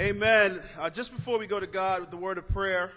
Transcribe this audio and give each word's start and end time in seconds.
Amen. 0.00 0.62
Uh, 0.78 0.88
just 0.88 1.14
before 1.14 1.38
we 1.38 1.46
go 1.46 1.60
to 1.60 1.66
God 1.66 2.00
with 2.00 2.10
the 2.10 2.16
word 2.16 2.38
of 2.38 2.48
prayer, 2.48 2.90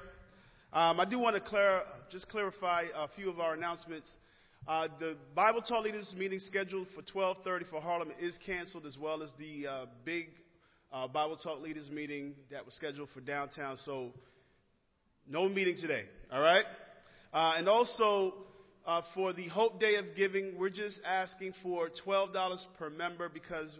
um, 0.72 1.02
I 1.02 1.06
do 1.06 1.20
want 1.20 1.36
to 1.36 1.42
clar- 1.42 1.83
just 2.10 2.29
clarify 2.29 2.86
a 2.96 3.10
few 3.10 3.29
of 3.29 3.42
our 3.42 3.56
announcements. 3.56 4.10
Uh, 4.66 4.87
the 5.01 5.17
Bible 5.35 5.61
Talk 5.61 5.83
Leaders 5.83 6.16
meeting 6.17 6.39
scheduled 6.39 6.87
for 6.95 7.01
12:30 7.01 7.66
for 7.69 7.81
Harlem 7.81 8.13
is 8.21 8.38
canceled, 8.45 8.86
as 8.86 8.97
well 8.97 9.21
as 9.21 9.34
the 9.38 9.68
uh, 9.68 9.86
big 10.05 10.27
uh, 10.93 11.05
Bible 11.09 11.36
Talk 11.36 11.61
Leaders 11.61 11.89
meeting 11.89 12.36
that 12.50 12.66
was 12.66 12.73
scheduled 12.75 13.09
for 13.09 13.20
downtown. 13.20 13.75
So, 13.75 14.13
no 15.27 15.49
meeting 15.49 15.75
today. 15.75 16.05
All 16.31 16.39
right. 16.39 16.63
Uh, 17.33 17.55
and 17.57 17.67
also 17.67 18.33
uh, 18.85 19.01
for 19.13 19.33
the 19.33 19.49
Hope 19.49 19.77
Day 19.77 19.95
of 19.95 20.05
Giving, 20.15 20.57
we're 20.57 20.70
just 20.70 21.01
asking 21.05 21.54
for 21.61 21.89
$12 22.07 22.65
per 22.79 22.89
member 22.89 23.27
because 23.27 23.75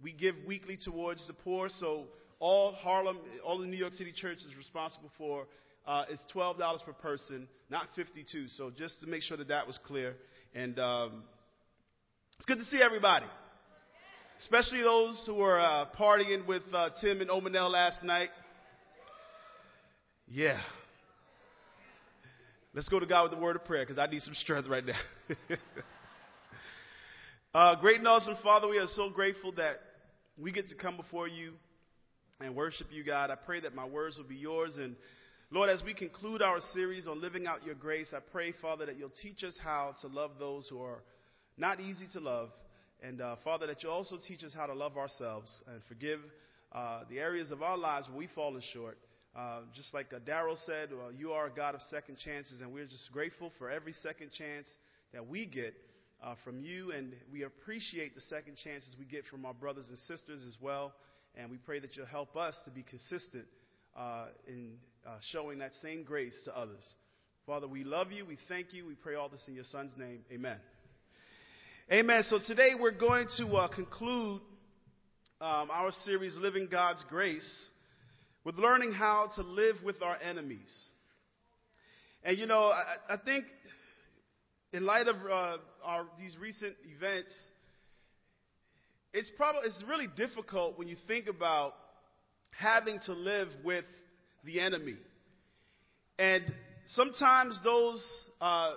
we 0.00 0.12
give 0.12 0.36
weekly 0.46 0.78
towards 0.80 1.26
the 1.26 1.32
poor. 1.32 1.68
So 1.68 2.04
all 2.40 2.72
Harlem, 2.72 3.18
all 3.44 3.58
the 3.58 3.66
New 3.66 3.76
York 3.76 3.92
City 3.92 4.12
church 4.14 4.38
is 4.38 4.56
responsible 4.56 5.10
for 5.18 5.46
uh, 5.86 6.04
is 6.10 6.20
$12 6.34 6.84
per 6.84 6.92
person, 6.92 7.48
not 7.70 7.86
52. 7.96 8.48
So 8.48 8.70
just 8.70 9.00
to 9.00 9.06
make 9.06 9.22
sure 9.22 9.36
that 9.36 9.48
that 9.48 9.66
was 9.66 9.78
clear. 9.86 10.14
And 10.54 10.78
um, 10.78 11.24
it's 12.36 12.44
good 12.44 12.58
to 12.58 12.64
see 12.64 12.80
everybody, 12.82 13.26
especially 14.38 14.82
those 14.82 15.24
who 15.26 15.36
were 15.36 15.58
uh, 15.58 15.86
partying 15.98 16.46
with 16.46 16.62
uh, 16.72 16.90
Tim 17.00 17.20
and 17.20 17.30
Omanel 17.30 17.70
last 17.70 18.04
night. 18.04 18.28
Yeah. 20.28 20.60
Let's 22.74 22.88
go 22.88 23.00
to 23.00 23.06
God 23.06 23.22
with 23.24 23.32
the 23.32 23.38
word 23.38 23.56
of 23.56 23.64
prayer 23.64 23.84
because 23.84 23.98
I 23.98 24.06
need 24.10 24.20
some 24.20 24.34
strength 24.34 24.68
right 24.68 24.84
now. 24.84 25.00
uh, 27.54 27.80
great 27.80 27.98
and 27.98 28.06
awesome 28.06 28.36
Father, 28.42 28.68
we 28.68 28.76
are 28.78 28.86
so 28.88 29.08
grateful 29.08 29.52
that 29.52 29.76
we 30.36 30.52
get 30.52 30.68
to 30.68 30.76
come 30.76 30.96
before 30.96 31.26
you 31.26 31.54
and 32.40 32.54
worship 32.54 32.86
you, 32.92 33.02
God. 33.02 33.30
I 33.30 33.34
pray 33.34 33.60
that 33.60 33.74
my 33.74 33.84
words 33.84 34.16
will 34.16 34.24
be 34.24 34.36
yours. 34.36 34.76
And 34.76 34.94
Lord, 35.50 35.70
as 35.70 35.82
we 35.84 35.92
conclude 35.92 36.40
our 36.40 36.58
series 36.72 37.08
on 37.08 37.20
living 37.20 37.48
out 37.48 37.64
your 37.64 37.74
grace, 37.74 38.14
I 38.14 38.20
pray, 38.20 38.52
Father, 38.62 38.86
that 38.86 38.96
you'll 38.96 39.10
teach 39.22 39.42
us 39.42 39.58
how 39.62 39.94
to 40.02 40.06
love 40.06 40.32
those 40.38 40.68
who 40.68 40.80
are 40.80 41.02
not 41.56 41.80
easy 41.80 42.06
to 42.12 42.20
love. 42.20 42.50
And 43.02 43.20
uh, 43.20 43.36
Father, 43.42 43.66
that 43.66 43.82
you'll 43.82 43.92
also 43.92 44.18
teach 44.28 44.44
us 44.44 44.54
how 44.54 44.66
to 44.66 44.74
love 44.74 44.96
ourselves 44.96 45.50
and 45.66 45.82
forgive 45.88 46.20
uh, 46.70 47.00
the 47.10 47.18
areas 47.18 47.50
of 47.50 47.62
our 47.62 47.76
lives 47.76 48.08
where 48.08 48.18
we've 48.18 48.30
fallen 48.36 48.62
short. 48.72 48.98
Uh, 49.36 49.60
just 49.74 49.92
like 49.92 50.06
uh, 50.12 50.20
Daryl 50.20 50.56
said, 50.64 50.90
you 51.16 51.32
are 51.32 51.46
a 51.46 51.50
God 51.50 51.74
of 51.74 51.80
second 51.90 52.18
chances, 52.24 52.60
and 52.60 52.72
we're 52.72 52.86
just 52.86 53.10
grateful 53.12 53.50
for 53.58 53.68
every 53.68 53.92
second 53.94 54.30
chance 54.32 54.68
that 55.12 55.26
we 55.26 55.44
get 55.44 55.74
uh, 56.22 56.34
from 56.44 56.60
you, 56.60 56.92
and 56.92 57.12
we 57.32 57.42
appreciate 57.42 58.14
the 58.14 58.20
second 58.22 58.56
chances 58.62 58.94
we 58.98 59.04
get 59.04 59.24
from 59.26 59.44
our 59.44 59.54
brothers 59.54 59.86
and 59.88 59.98
sisters 59.98 60.44
as 60.46 60.56
well. 60.60 60.92
And 61.38 61.52
we 61.52 61.56
pray 61.56 61.78
that 61.78 61.96
you'll 61.96 62.06
help 62.06 62.36
us 62.36 62.58
to 62.64 62.70
be 62.72 62.82
consistent 62.82 63.44
uh, 63.96 64.26
in 64.48 64.72
uh, 65.06 65.18
showing 65.30 65.60
that 65.60 65.72
same 65.74 66.02
grace 66.02 66.36
to 66.46 66.56
others. 66.56 66.82
Father, 67.46 67.68
we 67.68 67.84
love 67.84 68.10
you. 68.10 68.26
We 68.26 68.36
thank 68.48 68.72
you. 68.72 68.84
We 68.84 68.96
pray 68.96 69.14
all 69.14 69.28
this 69.28 69.44
in 69.46 69.54
your 69.54 69.62
Son's 69.62 69.92
name. 69.96 70.24
Amen. 70.32 70.56
Amen. 71.92 72.24
So 72.24 72.40
today 72.44 72.70
we're 72.78 72.90
going 72.90 73.28
to 73.36 73.46
uh, 73.52 73.68
conclude 73.68 74.40
um, 75.40 75.70
our 75.70 75.92
series, 76.04 76.34
Living 76.36 76.66
God's 76.68 77.04
Grace, 77.08 77.48
with 78.42 78.56
learning 78.56 78.92
how 78.92 79.28
to 79.36 79.42
live 79.42 79.76
with 79.84 80.02
our 80.02 80.16
enemies. 80.20 80.74
And 82.24 82.36
you 82.36 82.46
know, 82.46 82.64
I, 82.64 83.14
I 83.14 83.16
think 83.16 83.44
in 84.72 84.84
light 84.84 85.06
of 85.06 85.16
uh, 85.16 85.58
our, 85.84 86.06
these 86.18 86.36
recent 86.40 86.74
events, 86.96 87.32
it's 89.12 89.30
probably 89.36 89.62
it's 89.64 89.82
really 89.88 90.08
difficult 90.16 90.78
when 90.78 90.88
you 90.88 90.96
think 91.06 91.26
about 91.28 91.74
having 92.58 92.98
to 93.06 93.12
live 93.12 93.48
with 93.64 93.84
the 94.44 94.60
enemy, 94.60 94.96
and 96.18 96.44
sometimes 96.94 97.60
those 97.64 98.04
uh, 98.40 98.74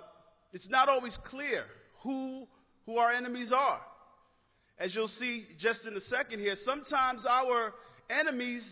it's 0.52 0.68
not 0.68 0.88
always 0.88 1.16
clear 1.26 1.64
who 2.02 2.46
who 2.86 2.96
our 2.96 3.10
enemies 3.12 3.52
are. 3.54 3.80
As 4.78 4.94
you'll 4.94 5.06
see 5.08 5.46
just 5.58 5.86
in 5.86 5.94
a 5.94 6.00
second 6.00 6.40
here, 6.40 6.56
sometimes 6.56 7.24
our 7.28 7.72
enemies 8.10 8.68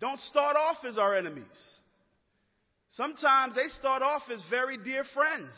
don't 0.00 0.20
start 0.20 0.56
off 0.56 0.78
as 0.84 0.98
our 0.98 1.14
enemies. 1.16 1.46
Sometimes 2.90 3.54
they 3.54 3.68
start 3.68 4.02
off 4.02 4.22
as 4.30 4.42
very 4.50 4.76
dear 4.76 5.04
friends. 5.14 5.52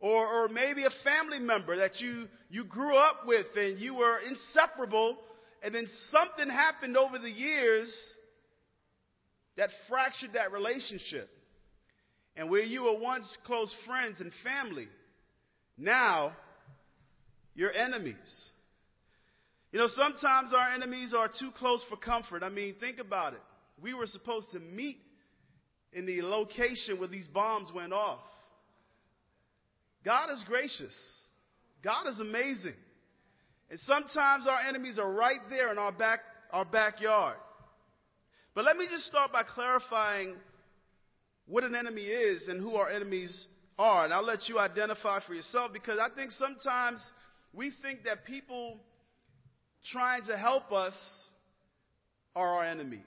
Or, 0.00 0.44
or 0.44 0.48
maybe 0.48 0.84
a 0.84 0.90
family 1.02 1.40
member 1.40 1.76
that 1.76 2.00
you, 2.00 2.28
you 2.50 2.64
grew 2.64 2.96
up 2.96 3.26
with 3.26 3.46
and 3.56 3.78
you 3.78 3.94
were 3.94 4.18
inseparable, 4.18 5.18
and 5.62 5.74
then 5.74 5.86
something 6.10 6.48
happened 6.48 6.96
over 6.96 7.18
the 7.18 7.30
years 7.30 7.92
that 9.56 9.70
fractured 9.88 10.34
that 10.34 10.52
relationship. 10.52 11.28
And 12.36 12.48
where 12.48 12.62
you 12.62 12.84
were 12.84 12.96
once 12.96 13.36
close 13.44 13.74
friends 13.84 14.20
and 14.20 14.30
family, 14.44 14.86
now 15.76 16.32
you're 17.56 17.72
enemies. 17.72 18.50
You 19.72 19.80
know, 19.80 19.88
sometimes 19.88 20.54
our 20.54 20.70
enemies 20.70 21.12
are 21.12 21.28
too 21.28 21.50
close 21.58 21.84
for 21.90 21.96
comfort. 21.96 22.44
I 22.44 22.48
mean, 22.48 22.76
think 22.78 23.00
about 23.00 23.34
it. 23.34 23.40
We 23.82 23.94
were 23.94 24.06
supposed 24.06 24.52
to 24.52 24.60
meet 24.60 24.98
in 25.92 26.06
the 26.06 26.22
location 26.22 26.98
where 26.98 27.08
these 27.08 27.26
bombs 27.26 27.72
went 27.74 27.92
off. 27.92 28.20
God 30.04 30.30
is 30.30 30.44
gracious. 30.46 30.94
God 31.82 32.06
is 32.06 32.20
amazing. 32.20 32.74
And 33.70 33.78
sometimes 33.80 34.46
our 34.46 34.58
enemies 34.68 34.98
are 34.98 35.12
right 35.12 35.40
there 35.50 35.70
in 35.70 35.78
our 35.78 35.92
back 35.92 36.20
our 36.50 36.64
backyard. 36.64 37.36
But 38.54 38.64
let 38.64 38.76
me 38.76 38.86
just 38.90 39.04
start 39.04 39.32
by 39.32 39.42
clarifying 39.42 40.36
what 41.46 41.62
an 41.62 41.74
enemy 41.74 42.06
is 42.06 42.48
and 42.48 42.60
who 42.60 42.76
our 42.76 42.88
enemies 42.88 43.46
are. 43.78 44.04
And 44.04 44.12
I'll 44.12 44.24
let 44.24 44.48
you 44.48 44.58
identify 44.58 45.20
for 45.26 45.34
yourself 45.34 45.72
because 45.72 45.98
I 45.98 46.08
think 46.14 46.30
sometimes 46.30 47.04
we 47.52 47.72
think 47.82 48.04
that 48.04 48.24
people 48.24 48.78
trying 49.92 50.22
to 50.24 50.36
help 50.36 50.72
us 50.72 50.94
are 52.34 52.56
our 52.56 52.64
enemies. 52.64 53.02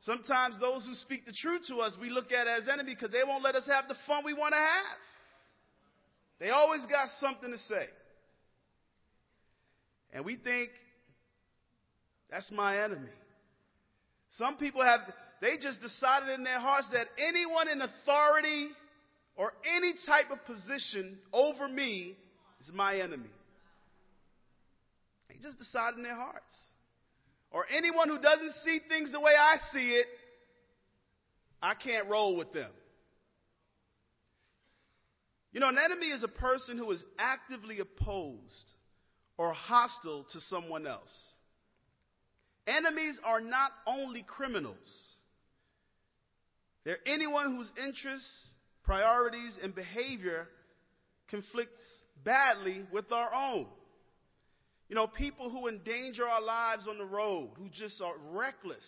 Sometimes 0.00 0.60
those 0.60 0.86
who 0.86 0.94
speak 0.94 1.24
the 1.26 1.32
truth 1.32 1.62
to 1.68 1.76
us, 1.76 1.96
we 2.00 2.10
look 2.10 2.30
at 2.30 2.46
as 2.46 2.68
enemy 2.68 2.94
because 2.94 3.10
they 3.10 3.24
won't 3.26 3.42
let 3.42 3.54
us 3.54 3.66
have 3.66 3.88
the 3.88 3.94
fun 4.06 4.22
we 4.24 4.34
want 4.34 4.52
to 4.52 4.58
have. 4.58 4.98
They 6.44 6.50
always 6.50 6.84
got 6.84 7.08
something 7.20 7.50
to 7.50 7.56
say. 7.56 7.86
And 10.12 10.26
we 10.26 10.36
think, 10.36 10.68
that's 12.30 12.50
my 12.52 12.84
enemy. 12.84 13.08
Some 14.36 14.58
people 14.58 14.82
have, 14.82 15.00
they 15.40 15.56
just 15.56 15.80
decided 15.80 16.28
in 16.34 16.44
their 16.44 16.60
hearts 16.60 16.86
that 16.92 17.06
anyone 17.16 17.66
in 17.68 17.80
authority 17.80 18.68
or 19.36 19.54
any 19.74 19.94
type 20.04 20.26
of 20.30 20.44
position 20.44 21.16
over 21.32 21.66
me 21.66 22.14
is 22.60 22.70
my 22.74 22.98
enemy. 22.98 23.30
They 25.30 25.36
just 25.42 25.58
decide 25.58 25.94
in 25.96 26.02
their 26.02 26.14
hearts. 26.14 26.54
Or 27.52 27.64
anyone 27.74 28.10
who 28.10 28.20
doesn't 28.20 28.52
see 28.66 28.80
things 28.86 29.12
the 29.12 29.20
way 29.20 29.32
I 29.32 29.56
see 29.72 29.92
it, 29.92 30.06
I 31.62 31.72
can't 31.72 32.06
roll 32.06 32.36
with 32.36 32.52
them. 32.52 32.70
You 35.54 35.60
know, 35.60 35.68
an 35.68 35.78
enemy 35.78 36.08
is 36.08 36.24
a 36.24 36.28
person 36.28 36.76
who 36.76 36.90
is 36.90 37.02
actively 37.16 37.78
opposed 37.78 38.72
or 39.38 39.52
hostile 39.52 40.26
to 40.32 40.40
someone 40.40 40.84
else. 40.84 41.14
Enemies 42.66 43.20
are 43.24 43.40
not 43.40 43.70
only 43.86 44.24
criminals, 44.24 45.14
they're 46.84 46.98
anyone 47.06 47.54
whose 47.54 47.70
interests, 47.86 48.28
priorities, 48.82 49.56
and 49.62 49.74
behavior 49.74 50.48
conflicts 51.28 51.84
badly 52.24 52.84
with 52.92 53.12
our 53.12 53.32
own. 53.32 53.66
You 54.88 54.96
know, 54.96 55.06
people 55.06 55.50
who 55.50 55.68
endanger 55.68 56.26
our 56.26 56.42
lives 56.42 56.88
on 56.88 56.98
the 56.98 57.04
road, 57.04 57.50
who 57.58 57.68
just 57.68 58.02
are 58.02 58.14
reckless. 58.32 58.84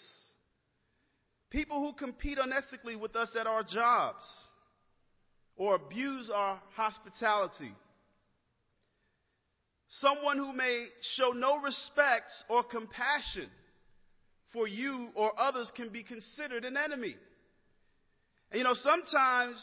People 1.51 1.81
who 1.81 1.93
compete 1.93 2.39
unethically 2.39 2.99
with 2.99 3.15
us 3.15 3.31
at 3.39 3.47
our 3.47 3.63
jobs 3.63 4.25
or 5.57 5.75
abuse 5.75 6.31
our 6.33 6.61
hospitality. 6.75 7.73
Someone 9.89 10.37
who 10.37 10.53
may 10.53 10.87
show 11.17 11.31
no 11.31 11.61
respect 11.61 12.31
or 12.49 12.63
compassion 12.63 13.49
for 14.53 14.67
you 14.67 15.09
or 15.15 15.33
others 15.39 15.71
can 15.77 15.91
be 15.91 16.03
considered 16.03 16.65
an 16.65 16.77
enemy. 16.77 17.15
And 18.51 18.59
you 18.59 18.65
know, 18.65 18.75
sometimes 18.75 19.63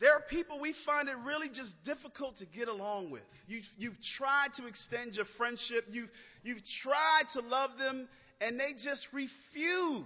there 0.00 0.12
are 0.12 0.22
people 0.30 0.60
we 0.60 0.74
find 0.86 1.08
it 1.08 1.16
really 1.24 1.48
just 1.48 1.72
difficult 1.84 2.36
to 2.38 2.46
get 2.46 2.68
along 2.68 3.10
with. 3.10 3.22
You've, 3.46 3.64
you've 3.76 4.00
tried 4.16 4.50
to 4.56 4.66
extend 4.66 5.14
your 5.14 5.26
friendship, 5.36 5.84
you've, 5.90 6.10
you've 6.44 6.62
tried 6.82 7.24
to 7.34 7.40
love 7.40 7.70
them, 7.78 8.08
and 8.40 8.60
they 8.60 8.72
just 8.72 9.06
refuse 9.12 10.04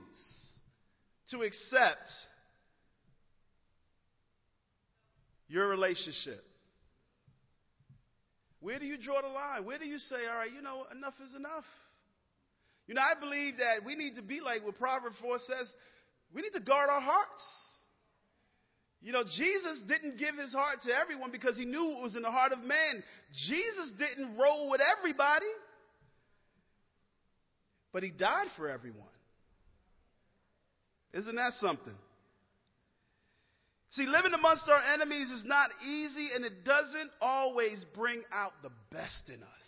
to 1.31 1.43
accept 1.43 2.11
your 5.53 5.69
relationship? 5.69 6.43
Where 8.61 8.79
do 8.79 8.87
you 8.87 8.97
draw 8.97 9.21
the 9.21 9.29
line? 9.29 9.65
Where 9.65 9.79
do 9.79 9.87
you 9.87 9.99
say, 9.99 10.27
all 10.31 10.39
right, 10.39 10.51
you 10.51 10.63
know, 10.63 10.87
enough 10.97 11.15
is 11.23 11.35
enough? 11.35 11.65
You 12.87 12.95
know, 12.95 13.03
I 13.03 13.21
believe 13.21 13.59
that 13.59 13.85
we 13.85 13.95
need 13.95 14.17
to 14.17 14.23
be 14.23 14.41
like 14.41 14.65
what 14.65 14.79
Proverbs 14.79 15.17
4 15.21 15.39
says 15.41 15.73
we 16.35 16.41
need 16.41 16.53
to 16.55 16.61
guard 16.61 16.89
our 16.89 17.01
hearts. 17.01 17.43
You 19.03 19.13
know, 19.13 19.25
Jesus 19.25 19.83
didn't 19.87 20.19
give 20.19 20.37
his 20.37 20.55
heart 20.55 20.79
to 20.87 20.93
everyone 20.95 21.31
because 21.33 21.57
he 21.57 21.65
knew 21.65 21.99
it 21.99 22.03
was 22.03 22.17
in 22.17 22.23
the 22.23 22.31
heart 22.31 22.53
of 22.53 22.61
man. 22.61 23.03
Jesus 23.49 23.93
didn't 23.99 24.37
roll 24.39 24.71
with 24.71 24.81
everybody, 24.99 25.51
but 27.93 28.03
he 28.03 28.11
died 28.11 28.47
for 28.57 28.71
everyone. 28.71 29.05
Isn't 31.13 31.35
that 31.35 31.53
something? 31.61 31.95
See, 33.93 34.07
living 34.07 34.33
amongst 34.33 34.69
our 34.71 34.81
enemies 34.95 35.31
is 35.31 35.45
not 35.45 35.69
easy 35.87 36.29
and 36.35 36.45
it 36.45 36.65
doesn't 36.65 37.11
always 37.21 37.85
bring 37.95 38.23
out 38.33 38.53
the 38.63 38.71
best 38.91 39.29
in 39.29 39.43
us. 39.43 39.67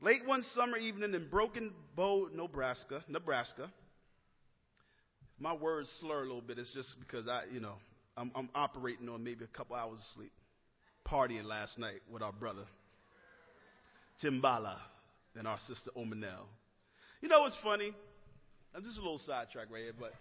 Late 0.00 0.26
one 0.26 0.42
summer 0.54 0.78
evening 0.78 1.14
in 1.14 1.28
Broken 1.28 1.72
Bow, 1.94 2.28
Nebraska, 2.34 3.04
Nebraska, 3.06 3.70
my 5.38 5.52
words 5.52 5.90
slur 6.00 6.20
a 6.20 6.22
little 6.22 6.40
bit. 6.40 6.58
It's 6.58 6.72
just 6.72 6.96
because 7.00 7.28
I, 7.28 7.42
you 7.52 7.60
know, 7.60 7.74
I'm, 8.16 8.32
I'm 8.34 8.48
operating 8.54 9.08
on 9.10 9.22
maybe 9.22 9.44
a 9.44 9.56
couple 9.56 9.76
hours 9.76 9.98
of 9.98 10.04
sleep. 10.14 10.32
Partying 11.06 11.44
last 11.44 11.78
night 11.78 12.00
with 12.10 12.22
our 12.22 12.32
brother 12.32 12.64
Timbala 14.24 14.76
and 15.36 15.46
our 15.46 15.58
sister 15.66 15.90
Omanel. 15.96 16.46
You 17.20 17.28
know 17.28 17.40
what's 17.40 17.58
funny? 17.62 17.92
I'm 18.74 18.82
just 18.82 18.98
a 18.98 19.02
little 19.02 19.18
sidetrack 19.18 19.66
right 19.70 19.82
here, 19.82 19.92
but 19.98 20.12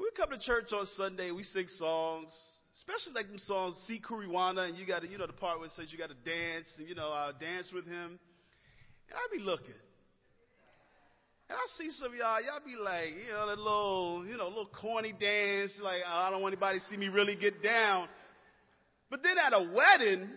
we 0.00 0.10
come 0.16 0.30
to 0.30 0.38
church 0.38 0.72
on 0.72 0.86
Sunday, 0.96 1.30
we 1.30 1.42
sing 1.42 1.68
songs, 1.68 2.32
especially 2.74 3.12
like 3.14 3.28
them 3.28 3.38
songs, 3.38 3.76
See 3.86 4.00
Kuriwana, 4.00 4.68
and 4.68 4.78
you 4.78 4.86
got 4.86 5.02
to, 5.02 5.08
you 5.08 5.18
know, 5.18 5.26
the 5.26 5.34
part 5.34 5.58
where 5.58 5.66
it 5.66 5.72
says 5.72 5.92
you 5.92 5.98
got 5.98 6.08
to 6.08 6.14
dance, 6.24 6.68
and 6.78 6.88
you 6.88 6.94
know, 6.94 7.10
I'll 7.10 7.34
dance 7.34 7.70
with 7.72 7.84
him. 7.84 8.18
And 9.08 9.14
I 9.14 9.36
be 9.36 9.42
looking. 9.42 9.74
And 11.50 11.58
I 11.58 11.66
see 11.76 11.90
some 11.90 12.12
y'all, 12.16 12.40
y'all 12.40 12.64
be 12.64 12.76
like, 12.80 13.10
you 13.26 13.32
know, 13.32 13.48
that 13.48 13.58
little, 13.58 14.24
you 14.26 14.36
know, 14.36 14.48
little 14.48 14.70
corny 14.80 15.12
dance, 15.12 15.72
like, 15.82 16.00
oh, 16.06 16.26
I 16.26 16.30
don't 16.30 16.40
want 16.40 16.54
anybody 16.54 16.78
to 16.78 16.84
see 16.86 16.96
me 16.96 17.08
really 17.08 17.36
get 17.36 17.62
down. 17.62 18.08
But 19.10 19.22
then 19.22 19.36
at 19.36 19.52
a 19.52 19.58
wedding, 19.58 20.30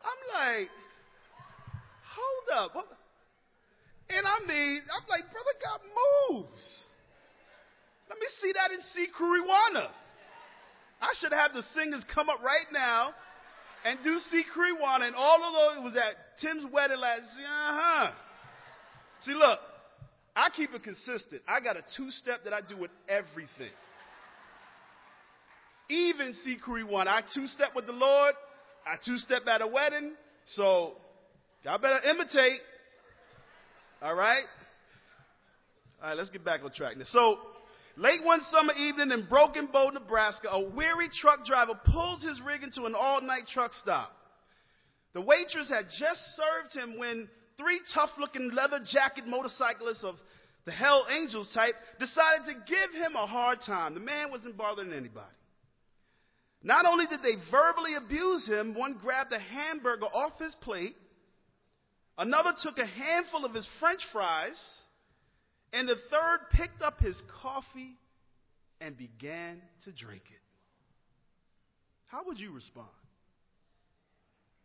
I'm 0.00 0.20
like, 0.32 0.70
hold 2.14 2.58
up. 2.58 2.72
And 4.08 4.24
I 4.26 4.46
mean, 4.46 4.80
I'm 4.86 5.08
like, 5.08 5.24
brother 5.32 5.56
got 5.60 5.80
moves. 6.40 6.84
Let 8.08 8.18
me 8.18 8.26
see 8.40 8.52
that 8.52 8.70
in 8.72 8.80
C. 8.94 9.06
Kuriwana. 9.18 9.88
I 11.00 11.12
should 11.20 11.32
have 11.32 11.52
the 11.52 11.62
singers 11.74 12.04
come 12.14 12.28
up 12.28 12.42
right 12.42 12.66
now 12.72 13.12
and 13.84 13.98
do 14.02 14.18
C. 14.30 14.42
Kuriwana. 14.56 15.06
And 15.06 15.16
all 15.16 15.42
of 15.42 15.52
those, 15.52 15.78
it 15.78 15.84
was 15.84 15.96
at 15.96 16.14
Tim's 16.40 16.64
wedding 16.72 16.98
last 16.98 17.22
year. 17.38 17.46
Uh-huh. 17.46 18.12
See, 19.22 19.34
look, 19.34 19.58
I 20.36 20.48
keep 20.54 20.72
it 20.74 20.82
consistent. 20.82 21.42
I 21.46 21.60
got 21.60 21.76
a 21.76 21.82
two 21.96 22.10
step 22.10 22.44
that 22.44 22.52
I 22.52 22.60
do 22.60 22.76
with 22.76 22.90
everything. 23.08 23.72
Even 25.88 26.32
C. 26.44 26.56
Kuriwana. 26.66 27.08
I 27.08 27.22
two 27.34 27.46
step 27.46 27.70
with 27.74 27.86
the 27.86 27.92
Lord. 27.92 28.34
I 28.86 28.96
two 29.04 29.18
step 29.18 29.46
at 29.46 29.62
a 29.62 29.66
wedding. 29.66 30.12
So, 30.54 30.94
y'all 31.62 31.78
better 31.78 32.00
imitate. 32.08 32.60
All 34.02 34.14
right? 34.14 34.44
All 36.02 36.08
right, 36.08 36.16
let's 36.16 36.28
get 36.30 36.44
back 36.44 36.60
on 36.62 36.70
track 36.72 36.96
now. 36.98 37.04
So, 37.06 37.38
late 37.96 38.24
one 38.24 38.40
summer 38.50 38.72
evening 38.74 39.10
in 39.10 39.26
Broken 39.28 39.68
Bow, 39.72 39.90
Nebraska, 39.90 40.48
a 40.50 40.60
weary 40.70 41.08
truck 41.12 41.44
driver 41.44 41.78
pulls 41.84 42.22
his 42.22 42.40
rig 42.40 42.62
into 42.62 42.84
an 42.84 42.94
all 42.96 43.20
night 43.20 43.44
truck 43.52 43.72
stop. 43.74 44.10
The 45.12 45.20
waitress 45.20 45.68
had 45.68 45.86
just 45.98 46.20
served 46.36 46.74
him 46.74 46.98
when 46.98 47.28
three 47.56 47.80
tough 47.94 48.10
looking 48.18 48.50
leather 48.52 48.80
jacket 48.84 49.26
motorcyclists 49.26 50.02
of 50.02 50.16
the 50.64 50.72
Hell 50.72 51.06
Angels 51.10 51.50
type 51.54 51.74
decided 51.98 52.46
to 52.46 52.54
give 52.66 52.90
him 52.94 53.14
a 53.14 53.26
hard 53.26 53.58
time. 53.66 53.94
The 53.94 54.00
man 54.00 54.30
wasn't 54.30 54.56
bothering 54.56 54.92
anybody. 54.92 55.26
Not 56.62 56.86
only 56.86 57.06
did 57.06 57.22
they 57.22 57.34
verbally 57.50 57.94
abuse 57.94 58.48
him, 58.48 58.74
one 58.74 58.94
grabbed 58.94 59.32
a 59.32 59.38
hamburger 59.38 60.06
off 60.06 60.38
his 60.40 60.54
plate, 60.62 60.96
another 62.16 62.54
took 62.62 62.78
a 62.78 62.86
handful 62.86 63.44
of 63.44 63.52
his 63.52 63.68
french 63.78 64.00
fries, 64.10 64.58
and 65.74 65.88
the 65.88 65.96
third 66.08 66.38
picked 66.52 66.82
up 66.82 67.00
his 67.00 67.20
coffee 67.42 67.98
and 68.80 68.96
began 68.96 69.60
to 69.84 69.92
drink 69.92 70.22
it. 70.28 70.40
How 72.06 72.22
would 72.26 72.38
you 72.38 72.52
respond? 72.52 72.88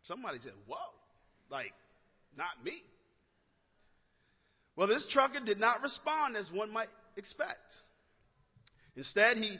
Somebody 0.04 0.38
said, 0.40 0.52
Whoa, 0.66 0.76
like, 1.50 1.72
not 2.38 2.64
me. 2.64 2.72
Well, 4.76 4.86
this 4.86 5.06
trucker 5.10 5.40
did 5.44 5.58
not 5.58 5.82
respond 5.82 6.36
as 6.36 6.48
one 6.52 6.72
might 6.72 6.88
expect. 7.16 7.58
Instead, 8.96 9.36
he 9.36 9.58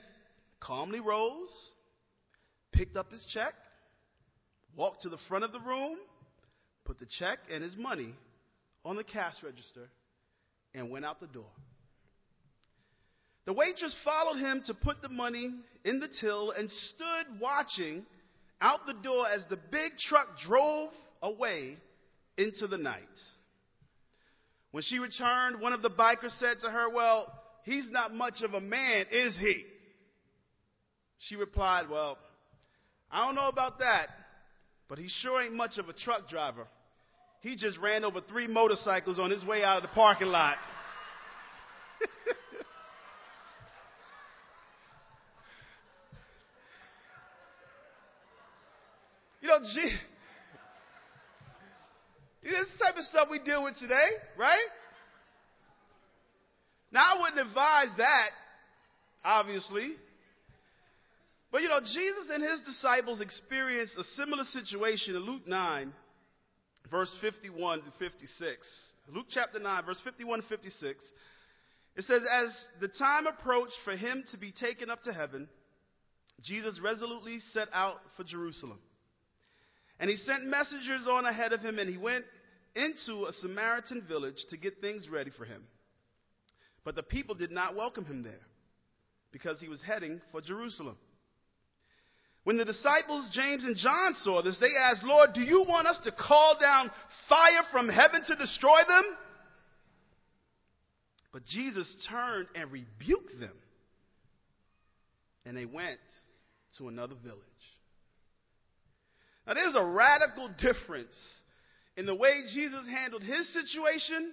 calmly 0.61 1.00
rose, 1.00 1.52
picked 2.73 2.97
up 2.97 3.11
his 3.11 3.26
check, 3.35 3.55
walked 4.76 5.02
to 5.02 5.08
the 5.08 5.19
front 5.29 5.44
of 5.44 5.52
the 5.52 5.61
room, 5.61 5.97
put 6.85 7.00
the 7.00 7.06
check 7.19 7.38
and 7.52 7.62
his 7.62 7.76
money 7.76 8.14
on 8.85 8.97
the 8.97 9.05
cash 9.05 9.35
register, 9.43 9.91
and 10.75 10.91
went 10.91 11.05
out 11.05 11.21
the 11.21 11.27
door. 11.27 11.51
The 13.47 13.53
waitress 13.53 13.95
followed 14.05 14.39
him 14.39 14.63
to 14.67 14.75
put 14.75 15.03
the 15.03 15.09
money 15.09 15.51
in 15.85 15.99
the 15.99 16.09
till 16.21 16.53
and 16.53 16.71
stood 16.71 17.41
watching 17.41 18.05
out 18.61 18.81
the 18.87 18.95
door 19.03 19.27
as 19.27 19.45
the 19.49 19.59
big 19.71 19.93
truck 19.99 20.27
drove 20.47 20.91
away 21.23 21.77
into 22.37 22.67
the 22.67 22.79
night. 22.79 23.01
When 24.71 24.83
she 24.83 24.99
returned, 24.99 25.61
one 25.61 25.73
of 25.73 25.83
the 25.83 25.91
bikers 25.91 26.39
said 26.39 26.59
to 26.61 26.71
her, 26.71 26.89
Well, 26.91 27.27
he's 27.65 27.89
not 27.91 28.15
much 28.15 28.43
of 28.43 28.55
a 28.55 28.61
man, 28.61 29.07
is 29.11 29.37
he? 29.39 29.65
She 31.19 31.37
replied, 31.37 31.89
Well, 31.91 32.19
I 33.11 33.27
don't 33.27 33.35
know 33.35 33.49
about 33.49 33.81
that, 33.81 34.09
but 34.89 34.99
he 34.99 35.09
sure 35.09 35.43
ain't 35.43 35.55
much 35.55 35.79
of 35.79 35.89
a 35.89 35.93
truck 35.93 36.29
driver. 36.29 36.67
He 37.41 37.57
just 37.57 37.79
ran 37.79 38.05
over 38.05 38.21
three 38.21 38.47
motorcycles 38.47 39.19
on 39.19 39.31
his 39.31 39.45
way 39.45 39.65
out 39.65 39.79
of 39.79 39.83
the 39.83 39.89
parking 39.89 40.29
lot. 40.29 40.57
you 49.41 49.49
know, 49.49 49.59
gee, 49.75 49.97
this 52.43 52.67
type 52.79 52.97
of 52.97 53.05
stuff 53.05 53.29
we 53.31 53.38
deal 53.38 53.64
with 53.64 53.76
today, 53.79 53.95
right? 54.37 54.59
Now, 56.93 57.00
I 57.00 57.21
wouldn't 57.23 57.47
advise 57.49 57.88
that, 57.97 58.31
obviously. 59.25 59.93
But 61.53 61.62
you 61.62 61.69
know, 61.69 61.81
Jesus 61.81 62.29
and 62.33 62.43
his 62.43 62.61
disciples 62.61 63.21
experienced 63.21 63.95
a 63.99 64.05
similar 64.17 64.45
situation 64.45 65.17
in 65.17 65.23
Luke 65.23 65.47
9, 65.47 65.93
verse 66.89 67.15
51 67.21 67.81
to 67.81 67.93
56. 67.99 68.93
Luke 69.13 69.27
chapter 69.31 69.59
9, 69.59 69.85
verse 69.85 70.01
51 70.05 70.43
to 70.43 70.49
56. 70.49 71.05
It 71.97 72.05
says, 72.05 72.23
As 72.31 72.49
the 72.81 72.89
time 72.89 73.27
approached 73.27 73.77
for 73.85 73.97
him 73.97 74.25
to 74.31 74.39
be 74.39 74.53
taken 74.53 74.91
up 74.91 75.03
to 75.03 75.13
heaven, 75.13 75.49
Jesus 76.43 76.81
resolutely 76.83 77.39
set 77.53 77.69
out 77.73 77.97
for 78.17 78.25
Jerusalem. 78.25 78.79
And 79.99 80.09
he 80.09 80.17
sent 80.17 80.45
messengers 80.45 81.07
on 81.09 81.27
ahead 81.27 81.53
of 81.53 81.61
him, 81.61 81.79
and 81.79 81.91
he 81.91 81.99
went 81.99 82.25
into 82.75 83.27
a 83.27 83.33
Samaritan 83.41 84.03
village 84.09 84.45
to 84.51 84.57
get 84.57 84.81
things 84.81 85.09
ready 85.09 85.31
for 85.37 85.45
him. 85.45 85.65
But 86.85 86.95
the 86.95 87.03
people 87.03 87.35
did 87.35 87.51
not 87.51 87.77
welcome 87.77 88.05
him 88.05 88.23
there 88.23 88.47
because 89.33 89.61
he 89.61 89.69
was 89.69 89.83
heading 89.83 90.21
for 90.33 90.41
Jerusalem. 90.41 90.97
When 92.50 92.57
the 92.57 92.64
disciples, 92.64 93.30
James 93.33 93.62
and 93.62 93.76
John, 93.76 94.12
saw 94.23 94.42
this, 94.42 94.59
they 94.59 94.73
asked, 94.76 95.04
Lord, 95.04 95.35
do 95.35 95.40
you 95.40 95.64
want 95.69 95.87
us 95.87 96.00
to 96.02 96.11
call 96.11 96.57
down 96.61 96.90
fire 97.28 97.62
from 97.71 97.88
heaven 97.88 98.25
to 98.26 98.35
destroy 98.35 98.78
them? 98.88 99.04
But 101.33 101.45
Jesus 101.45 102.09
turned 102.11 102.49
and 102.57 102.73
rebuked 102.73 103.38
them. 103.38 103.54
And 105.47 105.57
they 105.57 105.64
went 105.64 106.00
to 106.78 106.88
another 106.88 107.14
village. 107.23 107.38
Now, 109.47 109.54
there's 109.54 109.76
a 109.76 109.87
radical 109.87 110.49
difference 110.59 111.14
in 111.97 112.04
the 112.04 112.16
way 112.16 112.42
Jesus 112.52 112.85
handled 112.90 113.23
his 113.23 113.49
situation 113.54 114.33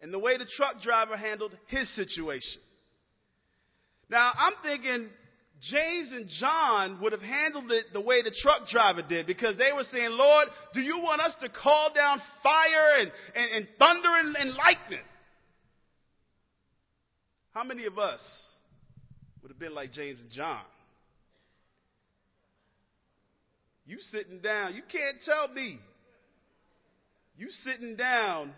and 0.00 0.14
the 0.14 0.20
way 0.20 0.38
the 0.38 0.46
truck 0.56 0.80
driver 0.80 1.16
handled 1.16 1.58
his 1.66 1.92
situation. 1.96 2.60
Now, 4.08 4.30
I'm 4.32 4.54
thinking 4.62 5.08
James 5.60 6.10
and 6.12 6.26
John 6.40 7.00
would 7.02 7.12
have 7.12 7.20
handled 7.20 7.70
it 7.70 7.86
the 7.92 8.00
way 8.00 8.22
the 8.22 8.34
truck 8.42 8.66
driver 8.68 9.02
did 9.06 9.26
because 9.26 9.58
they 9.58 9.72
were 9.74 9.84
saying, 9.92 10.10
Lord, 10.10 10.48
do 10.72 10.80
you 10.80 10.98
want 10.98 11.20
us 11.20 11.34
to 11.42 11.50
call 11.50 11.92
down 11.94 12.18
fire 12.42 13.00
and, 13.00 13.12
and, 13.34 13.52
and 13.52 13.68
thunder 13.78 14.08
and, 14.08 14.36
and 14.36 14.54
lightning? 14.54 15.04
How 17.52 17.64
many 17.64 17.84
of 17.84 17.98
us 17.98 18.20
would 19.42 19.50
have 19.50 19.58
been 19.58 19.74
like 19.74 19.92
James 19.92 20.20
and 20.20 20.30
John? 20.30 20.62
You 23.84 23.98
sitting 23.98 24.38
down. 24.38 24.74
You 24.74 24.82
can't 24.82 25.16
tell 25.24 25.48
me. 25.48 25.78
You 27.36 27.48
sitting 27.50 27.96
down 27.96 28.52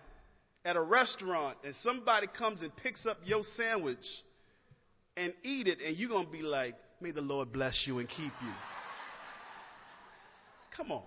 at 0.64 0.76
a 0.76 0.80
restaurant 0.80 1.56
and 1.64 1.74
somebody 1.76 2.28
comes 2.38 2.62
and 2.62 2.74
picks 2.76 3.06
up 3.06 3.16
your 3.24 3.42
sandwich 3.56 4.04
and 5.16 5.32
eat 5.42 5.68
it, 5.68 5.78
and 5.84 5.96
you're 5.96 6.08
going 6.08 6.26
to 6.26 6.32
be 6.32 6.42
like, 6.42 6.74
May 7.02 7.10
the 7.10 7.20
Lord 7.20 7.52
bless 7.52 7.82
you 7.84 7.98
and 7.98 8.08
keep 8.08 8.32
you. 8.40 8.52
Come 10.76 10.92
on. 10.92 11.02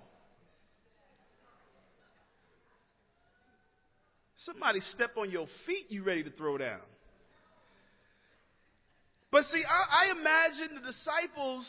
Somebody 4.35 4.81
step 4.81 5.11
on 5.17 5.31
your 5.31 5.47
feet, 5.65 5.85
you 5.87 6.03
ready 6.03 6.23
to 6.23 6.29
throw 6.31 6.57
down. 6.57 6.81
But 9.31 9.45
see, 9.45 9.63
I, 9.63 10.07
I 10.07 10.19
imagine 10.19 10.75
the 10.75 10.85
disciples 10.85 11.65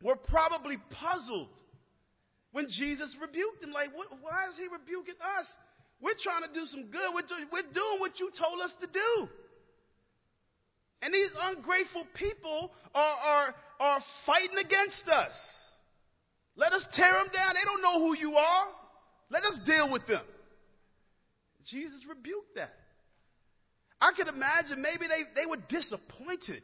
were 0.00 0.16
probably 0.16 0.78
puzzled 0.90 1.50
when 2.52 2.66
Jesus 2.70 3.16
rebuked 3.20 3.60
them. 3.60 3.72
Like, 3.72 3.90
what, 3.96 4.06
why 4.22 4.48
is 4.48 4.56
he 4.56 4.68
rebuking 4.70 5.20
us? 5.20 5.46
We're 6.00 6.18
trying 6.22 6.42
to 6.42 6.54
do 6.54 6.64
some 6.66 6.84
good. 6.84 7.10
We're, 7.12 7.22
do, 7.22 7.34
we're 7.52 7.62
doing 7.62 7.98
what 7.98 8.20
you 8.20 8.30
told 8.38 8.60
us 8.60 8.74
to 8.80 8.86
do. 8.86 9.28
And 11.04 11.12
these 11.12 11.30
ungrateful 11.52 12.06
people 12.14 12.72
are, 12.94 13.16
are, 13.26 13.54
are 13.78 14.00
fighting 14.24 14.56
against 14.56 15.06
us. 15.06 15.32
Let 16.56 16.72
us 16.72 16.86
tear 16.94 17.12
them 17.12 17.26
down. 17.30 17.52
They 17.52 17.64
don't 17.66 17.82
know 17.82 18.06
who 18.06 18.16
you 18.16 18.36
are. 18.36 18.66
Let 19.28 19.42
us 19.44 19.60
deal 19.66 19.92
with 19.92 20.06
them. 20.06 20.24
Jesus 21.68 22.06
rebuked 22.08 22.54
that. 22.54 22.72
I 24.00 24.12
could 24.16 24.28
imagine 24.28 24.80
maybe 24.80 25.06
they, 25.06 25.40
they 25.40 25.46
were 25.46 25.58
disappointed 25.68 26.62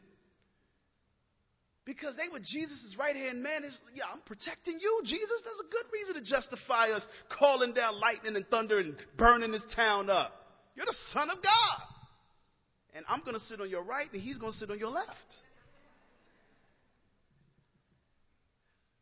because 1.85 2.15
they 2.15 2.29
were 2.31 2.39
Jesus' 2.39 2.95
right 2.97 3.15
hand 3.15 3.43
man. 3.43 3.61
Yeah, 3.93 4.05
I'm 4.11 4.21
protecting 4.25 4.79
you, 4.81 5.01
Jesus. 5.05 5.43
There's 5.43 5.59
a 5.59 5.71
good 5.71 5.85
reason 5.93 6.15
to 6.15 6.27
justify 6.27 6.87
us 6.89 7.05
calling 7.37 7.73
down 7.73 7.99
lightning 7.99 8.35
and 8.35 8.47
thunder 8.47 8.79
and 8.79 8.95
burning 9.17 9.51
this 9.51 9.65
town 9.75 10.09
up. 10.09 10.33
You're 10.75 10.87
the 10.87 10.97
Son 11.13 11.29
of 11.29 11.37
God. 11.43 11.90
And 12.93 13.05
I'm 13.07 13.21
going 13.21 13.33
to 13.33 13.39
sit 13.39 13.61
on 13.61 13.69
your 13.69 13.83
right, 13.83 14.07
and 14.11 14.21
he's 14.21 14.37
going 14.37 14.51
to 14.51 14.57
sit 14.57 14.69
on 14.69 14.79
your 14.79 14.89
left. 14.89 15.35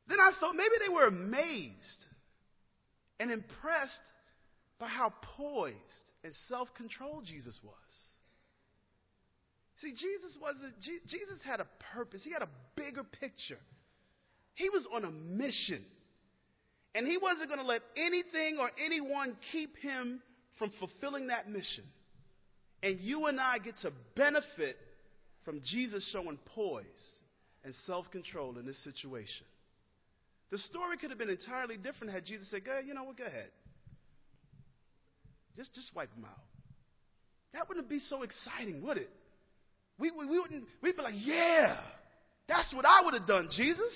Then 0.07 0.19
I 0.19 0.31
thought 0.39 0.55
maybe 0.55 0.73
they 0.85 0.93
were 0.93 1.05
amazed 1.05 2.05
and 3.19 3.31
impressed 3.31 4.01
by 4.79 4.87
how 4.87 5.13
poised 5.37 5.75
and 6.23 6.33
self 6.47 6.69
controlled 6.75 7.25
Jesus 7.25 7.59
was. 7.63 7.73
See, 9.77 9.91
Jesus 9.91 10.37
wasn't, 10.41 10.73
Jesus 10.79 11.39
had 11.45 11.59
a 11.59 11.67
purpose, 11.93 12.21
he 12.23 12.31
had 12.31 12.41
a 12.41 12.49
bigger 12.75 13.03
picture. 13.03 13.59
He 14.55 14.69
was 14.69 14.85
on 14.93 15.05
a 15.05 15.11
mission. 15.11 15.83
And 16.95 17.07
he 17.07 17.17
wasn't 17.17 17.47
going 17.47 17.59
to 17.59 17.65
let 17.65 17.81
anything 17.95 18.57
or 18.59 18.69
anyone 18.83 19.37
keep 19.51 19.77
him 19.77 20.21
from 20.57 20.71
fulfilling 20.79 21.27
that 21.27 21.47
mission. 21.47 21.83
And 22.81 22.99
you 22.99 23.25
and 23.25 23.39
I 23.39 23.57
get 23.59 23.77
to 23.79 23.91
benefit 24.15 24.77
from 25.43 25.61
Jesus 25.65 26.07
showing 26.13 26.39
poise 26.55 26.85
and 27.63 27.73
self 27.85 28.09
control 28.11 28.57
in 28.57 28.65
this 28.65 28.81
situation. 28.83 29.45
The 30.51 30.57
story 30.57 30.97
could 30.97 31.09
have 31.09 31.19
been 31.19 31.29
entirely 31.29 31.77
different 31.77 32.13
had 32.13 32.25
Jesus 32.25 32.49
said, 32.49 32.65
Go 32.65 32.71
ahead, 32.71 32.85
you 32.87 32.93
know 32.93 33.03
what, 33.03 33.17
go 33.17 33.25
ahead. 33.25 33.49
Just, 35.55 35.73
just 35.75 35.93
wipe 35.95 36.13
them 36.15 36.25
out. 36.25 36.39
That 37.53 37.67
wouldn't 37.67 37.89
be 37.89 37.99
so 37.99 38.23
exciting, 38.23 38.81
would 38.83 38.97
it? 38.97 39.09
We, 39.97 40.11
we, 40.11 40.25
we 40.25 40.39
wouldn't, 40.39 40.63
we'd 40.81 40.95
be 40.95 41.01
like, 41.01 41.15
yeah, 41.17 41.77
that's 42.47 42.73
what 42.73 42.85
I 42.85 43.03
would 43.03 43.13
have 43.13 43.27
done, 43.27 43.49
Jesus. 43.51 43.93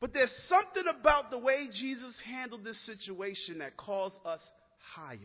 But 0.00 0.12
there's 0.12 0.32
something 0.48 0.84
about 0.98 1.30
the 1.30 1.38
way 1.38 1.68
Jesus 1.70 2.18
handled 2.24 2.64
this 2.64 2.84
situation 2.86 3.58
that 3.58 3.76
calls 3.76 4.18
us 4.24 4.40
higher. 4.94 5.18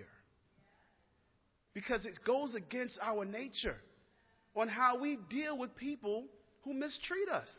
Because 1.73 2.05
it 2.05 2.19
goes 2.25 2.55
against 2.55 2.99
our 3.01 3.25
nature 3.25 3.77
on 4.55 4.67
how 4.67 4.99
we 4.99 5.17
deal 5.29 5.57
with 5.57 5.75
people 5.75 6.25
who 6.63 6.73
mistreat 6.73 7.29
us. 7.29 7.49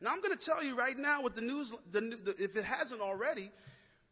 Now, 0.00 0.10
I'm 0.10 0.20
going 0.20 0.36
to 0.36 0.44
tell 0.44 0.62
you 0.62 0.76
right 0.76 0.96
now 0.96 1.22
what 1.22 1.34
the 1.34 1.40
news, 1.40 1.72
the, 1.92 2.00
the, 2.00 2.34
if 2.38 2.56
it 2.56 2.64
hasn't 2.64 3.00
already, 3.00 3.50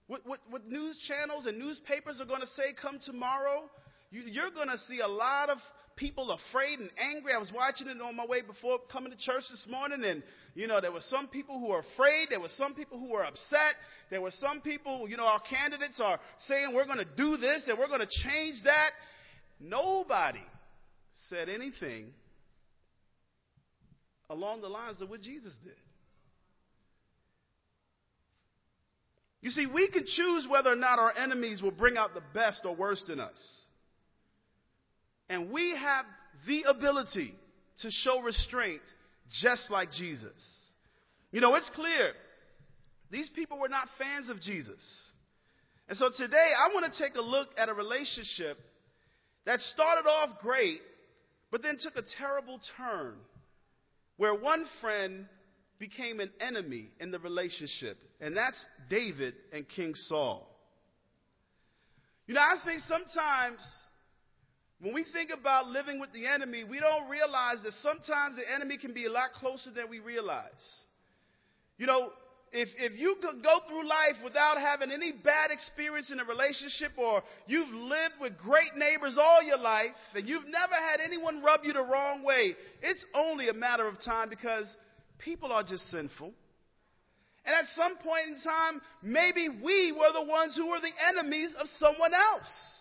what, 0.06 0.20
what, 0.24 0.40
what 0.50 0.66
news 0.66 0.98
channels 1.08 1.46
and 1.46 1.58
newspapers 1.58 2.20
are 2.20 2.26
going 2.26 2.40
to 2.40 2.46
say 2.48 2.74
come 2.80 2.98
tomorrow. 3.04 3.64
You, 4.10 4.22
you're 4.26 4.50
going 4.50 4.68
to 4.68 4.78
see 4.88 5.00
a 5.00 5.08
lot 5.08 5.48
of 5.48 5.58
people 5.96 6.30
afraid 6.30 6.78
and 6.78 6.90
angry. 6.98 7.32
I 7.32 7.38
was 7.38 7.52
watching 7.54 7.88
it 7.88 8.00
on 8.00 8.16
my 8.16 8.26
way 8.26 8.42
before 8.42 8.78
coming 8.90 9.12
to 9.12 9.18
church 9.18 9.44
this 9.50 9.66
morning, 9.70 10.04
and 10.04 10.22
you 10.54 10.66
know 10.66 10.80
there 10.80 10.92
were 10.92 11.04
some 11.08 11.28
people 11.28 11.58
who 11.58 11.68
were 11.68 11.80
afraid. 11.94 12.28
There 12.30 12.40
were 12.40 12.52
some 12.56 12.74
people 12.74 12.98
who 12.98 13.10
were 13.10 13.24
upset. 13.24 13.74
There 14.10 14.20
were 14.20 14.30
some 14.30 14.60
people, 14.60 15.08
you 15.08 15.16
know, 15.16 15.24
our 15.26 15.40
candidates 15.40 16.00
are 16.00 16.20
saying 16.46 16.72
we're 16.74 16.86
going 16.86 16.98
to 16.98 17.16
do 17.16 17.36
this 17.36 17.66
and 17.68 17.78
we're 17.78 17.88
going 17.88 18.00
to 18.00 18.28
change 18.28 18.62
that. 18.64 18.90
Nobody 19.60 20.44
said 21.28 21.48
anything 21.48 22.06
along 24.28 24.60
the 24.60 24.68
lines 24.68 25.00
of 25.00 25.10
what 25.10 25.20
Jesus 25.20 25.54
did. 25.62 25.74
You 29.40 29.50
see, 29.50 29.66
we 29.66 29.88
can 29.88 30.04
choose 30.06 30.46
whether 30.48 30.70
or 30.70 30.76
not 30.76 30.98
our 30.98 31.12
enemies 31.16 31.60
will 31.60 31.72
bring 31.72 31.96
out 31.96 32.14
the 32.14 32.22
best 32.32 32.62
or 32.64 32.74
worst 32.76 33.10
in 33.10 33.18
us. 33.18 33.61
And 35.32 35.50
we 35.50 35.74
have 35.74 36.04
the 36.46 36.64
ability 36.68 37.34
to 37.78 37.90
show 37.90 38.20
restraint 38.20 38.82
just 39.40 39.70
like 39.70 39.90
Jesus. 39.90 40.30
You 41.30 41.40
know, 41.40 41.54
it's 41.54 41.70
clear 41.74 42.12
these 43.10 43.30
people 43.30 43.58
were 43.58 43.70
not 43.70 43.88
fans 43.98 44.28
of 44.28 44.42
Jesus. 44.42 44.84
And 45.88 45.96
so 45.96 46.10
today 46.14 46.36
I 46.36 46.74
want 46.74 46.92
to 46.92 47.02
take 47.02 47.14
a 47.14 47.22
look 47.22 47.48
at 47.56 47.70
a 47.70 47.72
relationship 47.72 48.58
that 49.46 49.60
started 49.60 50.06
off 50.06 50.38
great, 50.42 50.80
but 51.50 51.62
then 51.62 51.78
took 51.82 51.96
a 51.96 52.06
terrible 52.18 52.60
turn 52.76 53.14
where 54.18 54.34
one 54.34 54.66
friend 54.82 55.24
became 55.78 56.20
an 56.20 56.30
enemy 56.42 56.90
in 57.00 57.10
the 57.10 57.18
relationship, 57.18 57.96
and 58.20 58.36
that's 58.36 58.62
David 58.90 59.32
and 59.50 59.66
King 59.66 59.94
Saul. 59.94 60.46
You 62.26 62.34
know, 62.34 62.42
I 62.42 62.62
think 62.66 62.82
sometimes 62.82 63.62
when 64.82 64.92
we 64.92 65.04
think 65.12 65.30
about 65.30 65.68
living 65.68 66.00
with 66.00 66.12
the 66.12 66.26
enemy, 66.26 66.64
we 66.64 66.80
don't 66.80 67.08
realize 67.08 67.62
that 67.62 67.72
sometimes 67.74 68.34
the 68.34 68.52
enemy 68.52 68.76
can 68.76 68.92
be 68.92 69.06
a 69.06 69.10
lot 69.10 69.30
closer 69.38 69.70
than 69.70 69.88
we 69.88 70.00
realize. 70.00 70.50
You 71.78 71.86
know, 71.86 72.10
if, 72.50 72.68
if 72.76 72.98
you 72.98 73.14
could 73.22 73.44
go 73.44 73.60
through 73.68 73.88
life 73.88 74.16
without 74.24 74.58
having 74.58 74.90
any 74.90 75.12
bad 75.12 75.52
experience 75.52 76.10
in 76.10 76.18
a 76.18 76.24
relationship 76.24 76.90
or 76.98 77.22
you've 77.46 77.68
lived 77.68 78.14
with 78.20 78.36
great 78.36 78.74
neighbors 78.76 79.16
all 79.20 79.40
your 79.40 79.56
life 79.56 79.94
and 80.16 80.28
you've 80.28 80.46
never 80.46 80.74
had 80.74 81.00
anyone 81.00 81.44
rub 81.44 81.60
you 81.62 81.72
the 81.72 81.80
wrong 81.80 82.24
way, 82.24 82.56
it's 82.82 83.06
only 83.14 83.50
a 83.50 83.54
matter 83.54 83.86
of 83.86 84.02
time 84.04 84.28
because 84.28 84.76
people 85.18 85.52
are 85.52 85.62
just 85.62 85.88
sinful. 85.90 86.32
And 87.46 87.54
at 87.54 87.66
some 87.66 87.96
point 87.98 88.28
in 88.28 88.36
time, 88.42 88.82
maybe 89.00 89.48
we 89.48 89.92
were 89.92 90.12
the 90.12 90.28
ones 90.28 90.56
who 90.56 90.66
were 90.68 90.80
the 90.80 90.92
enemies 91.08 91.54
of 91.56 91.68
someone 91.78 92.12
else. 92.14 92.72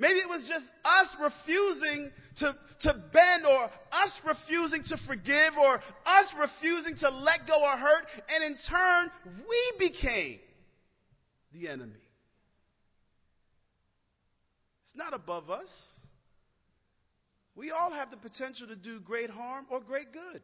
Maybe 0.00 0.18
it 0.18 0.28
was 0.30 0.42
just 0.48 0.64
us 0.82 1.14
refusing 1.20 2.10
to, 2.36 2.56
to 2.80 2.94
bend 3.12 3.44
or 3.44 3.64
us 3.64 4.20
refusing 4.26 4.82
to 4.84 4.96
forgive 5.06 5.58
or 5.60 5.74
us 5.76 6.34
refusing 6.40 6.96
to 6.96 7.10
let 7.10 7.46
go 7.46 7.62
or 7.62 7.76
hurt. 7.76 8.06
And 8.34 8.42
in 8.42 8.56
turn, 8.66 9.10
we 9.46 9.88
became 9.88 10.40
the 11.52 11.68
enemy. 11.68 12.00
It's 14.84 14.96
not 14.96 15.12
above 15.12 15.50
us. 15.50 15.68
We 17.54 17.70
all 17.70 17.92
have 17.92 18.10
the 18.10 18.16
potential 18.16 18.68
to 18.68 18.76
do 18.76 19.00
great 19.00 19.28
harm 19.28 19.66
or 19.70 19.80
great 19.80 20.14
good. 20.14 20.40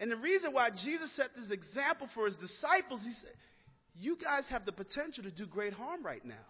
And 0.00 0.10
the 0.10 0.16
reason 0.16 0.54
why 0.54 0.70
Jesus 0.70 1.14
set 1.14 1.36
this 1.36 1.50
example 1.50 2.08
for 2.14 2.24
his 2.24 2.36
disciples, 2.36 3.02
he 3.02 3.12
said, 3.20 3.34
You 3.94 4.16
guys 4.16 4.44
have 4.48 4.64
the 4.64 4.72
potential 4.72 5.24
to 5.24 5.30
do 5.30 5.44
great 5.44 5.74
harm 5.74 6.02
right 6.02 6.24
now. 6.24 6.46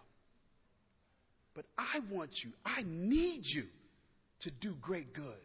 But 1.59 1.65
I 1.77 1.99
want 2.09 2.29
you, 2.41 2.51
I 2.63 2.83
need 2.87 3.41
you 3.43 3.63
to 4.43 4.51
do 4.61 4.75
great 4.79 5.11
good. 5.13 5.41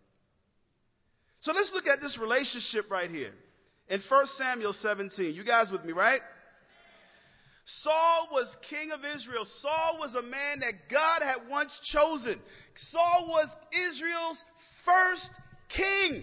So 1.40 1.50
let's 1.50 1.72
look 1.74 1.88
at 1.88 2.00
this 2.00 2.16
relationship 2.22 2.88
right 2.88 3.10
here 3.10 3.32
in 3.88 4.00
1 4.08 4.26
Samuel 4.38 4.74
17. 4.74 5.34
You 5.34 5.42
guys 5.42 5.72
with 5.72 5.84
me, 5.84 5.90
right? 5.90 6.20
Saul 7.64 8.28
was 8.30 8.46
king 8.70 8.92
of 8.92 9.00
Israel. 9.04 9.44
Saul 9.60 9.96
was 9.98 10.14
a 10.14 10.22
man 10.22 10.60
that 10.60 10.88
God 10.88 11.20
had 11.20 11.50
once 11.50 11.76
chosen. 11.92 12.40
Saul 12.92 13.26
was 13.28 13.48
Israel's 13.90 14.40
first 14.84 15.30
king. 15.76 16.22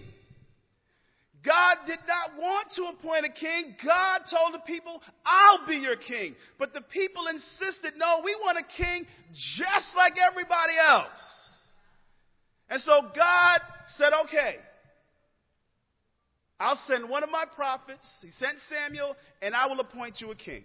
God 1.44 1.76
did 1.86 1.98
not 2.06 2.40
want 2.40 2.70
to 2.76 2.84
appoint 2.84 3.26
a 3.26 3.32
king. 3.32 3.74
God 3.84 4.20
told 4.30 4.54
the 4.54 4.64
people, 4.64 5.00
I'll 5.24 5.66
be 5.66 5.76
your 5.76 5.96
king. 5.96 6.36
But 6.58 6.72
the 6.72 6.82
people 6.82 7.26
insisted, 7.26 7.94
no, 7.96 8.22
we 8.24 8.36
want 8.36 8.58
a 8.58 8.76
king 8.76 9.06
just 9.56 9.96
like 9.96 10.14
everybody 10.30 10.74
else. 10.78 11.08
And 12.70 12.80
so 12.82 12.92
God 13.14 13.60
said, 13.96 14.10
okay, 14.24 14.54
I'll 16.60 16.80
send 16.86 17.08
one 17.08 17.24
of 17.24 17.30
my 17.30 17.44
prophets. 17.56 18.06
He 18.22 18.30
sent 18.38 18.58
Samuel, 18.68 19.16
and 19.40 19.54
I 19.54 19.66
will 19.66 19.80
appoint 19.80 20.20
you 20.20 20.30
a 20.30 20.36
king. 20.36 20.62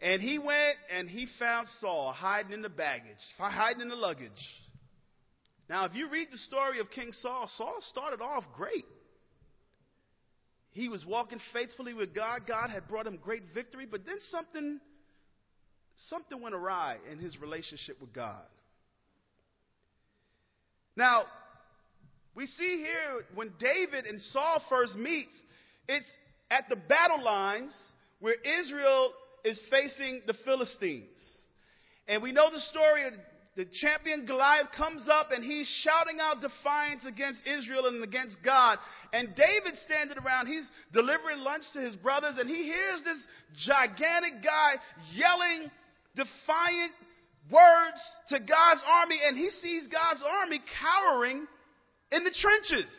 And 0.00 0.20
he 0.20 0.38
went 0.38 0.76
and 0.94 1.08
he 1.08 1.26
found 1.38 1.68
Saul 1.80 2.12
hiding 2.12 2.52
in 2.52 2.60
the 2.60 2.68
baggage, 2.68 3.16
hiding 3.38 3.80
in 3.80 3.88
the 3.88 3.96
luggage. 3.96 4.30
Now, 5.68 5.84
if 5.84 5.94
you 5.94 6.08
read 6.08 6.28
the 6.30 6.38
story 6.38 6.78
of 6.80 6.90
King 6.90 7.10
Saul, 7.10 7.48
Saul 7.56 7.76
started 7.80 8.20
off 8.20 8.44
great. 8.56 8.84
He 10.70 10.88
was 10.88 11.04
walking 11.04 11.40
faithfully 11.52 11.94
with 11.94 12.14
God. 12.14 12.42
God 12.46 12.70
had 12.70 12.86
brought 12.86 13.06
him 13.06 13.18
great 13.22 13.42
victory, 13.54 13.86
but 13.90 14.06
then 14.06 14.16
something 14.30 14.80
something 16.08 16.40
went 16.40 16.54
awry 16.54 16.98
in 17.10 17.18
his 17.18 17.40
relationship 17.40 18.00
with 18.00 18.12
God. 18.12 18.44
Now, 20.94 21.24
we 22.34 22.46
see 22.46 22.76
here 22.78 23.22
when 23.34 23.52
David 23.58 24.04
and 24.04 24.20
Saul 24.20 24.62
first 24.68 24.94
meets, 24.96 25.32
it's 25.88 26.08
at 26.50 26.68
the 26.68 26.76
battle 26.76 27.24
lines 27.24 27.74
where 28.20 28.34
Israel 28.34 29.12
is 29.44 29.60
facing 29.70 30.22
the 30.26 30.34
Philistines. 30.44 31.16
And 32.08 32.22
we 32.22 32.32
know 32.32 32.50
the 32.50 32.60
story 32.60 33.06
of 33.06 33.14
the 33.56 33.64
champion 33.64 34.26
Goliath 34.26 34.68
comes 34.76 35.08
up 35.10 35.28
and 35.32 35.42
he's 35.42 35.66
shouting 35.82 36.18
out 36.20 36.42
defiance 36.42 37.06
against 37.06 37.40
Israel 37.46 37.86
and 37.86 38.04
against 38.04 38.36
God. 38.44 38.78
And 39.14 39.34
David's 39.34 39.80
standing 39.80 40.18
around, 40.18 40.46
he's 40.46 40.68
delivering 40.92 41.38
lunch 41.38 41.64
to 41.72 41.80
his 41.80 41.96
brothers, 41.96 42.36
and 42.38 42.50
he 42.50 42.64
hears 42.64 43.00
this 43.02 43.26
gigantic 43.64 44.44
guy 44.44 44.74
yelling 45.14 45.70
defiant 46.14 46.92
words 47.50 48.00
to 48.28 48.40
God's 48.40 48.82
army, 48.86 49.16
and 49.26 49.38
he 49.38 49.48
sees 49.48 49.86
God's 49.86 50.22
army 50.22 50.60
cowering 50.82 51.46
in 52.12 52.24
the 52.24 52.34
trenches. 52.36 52.92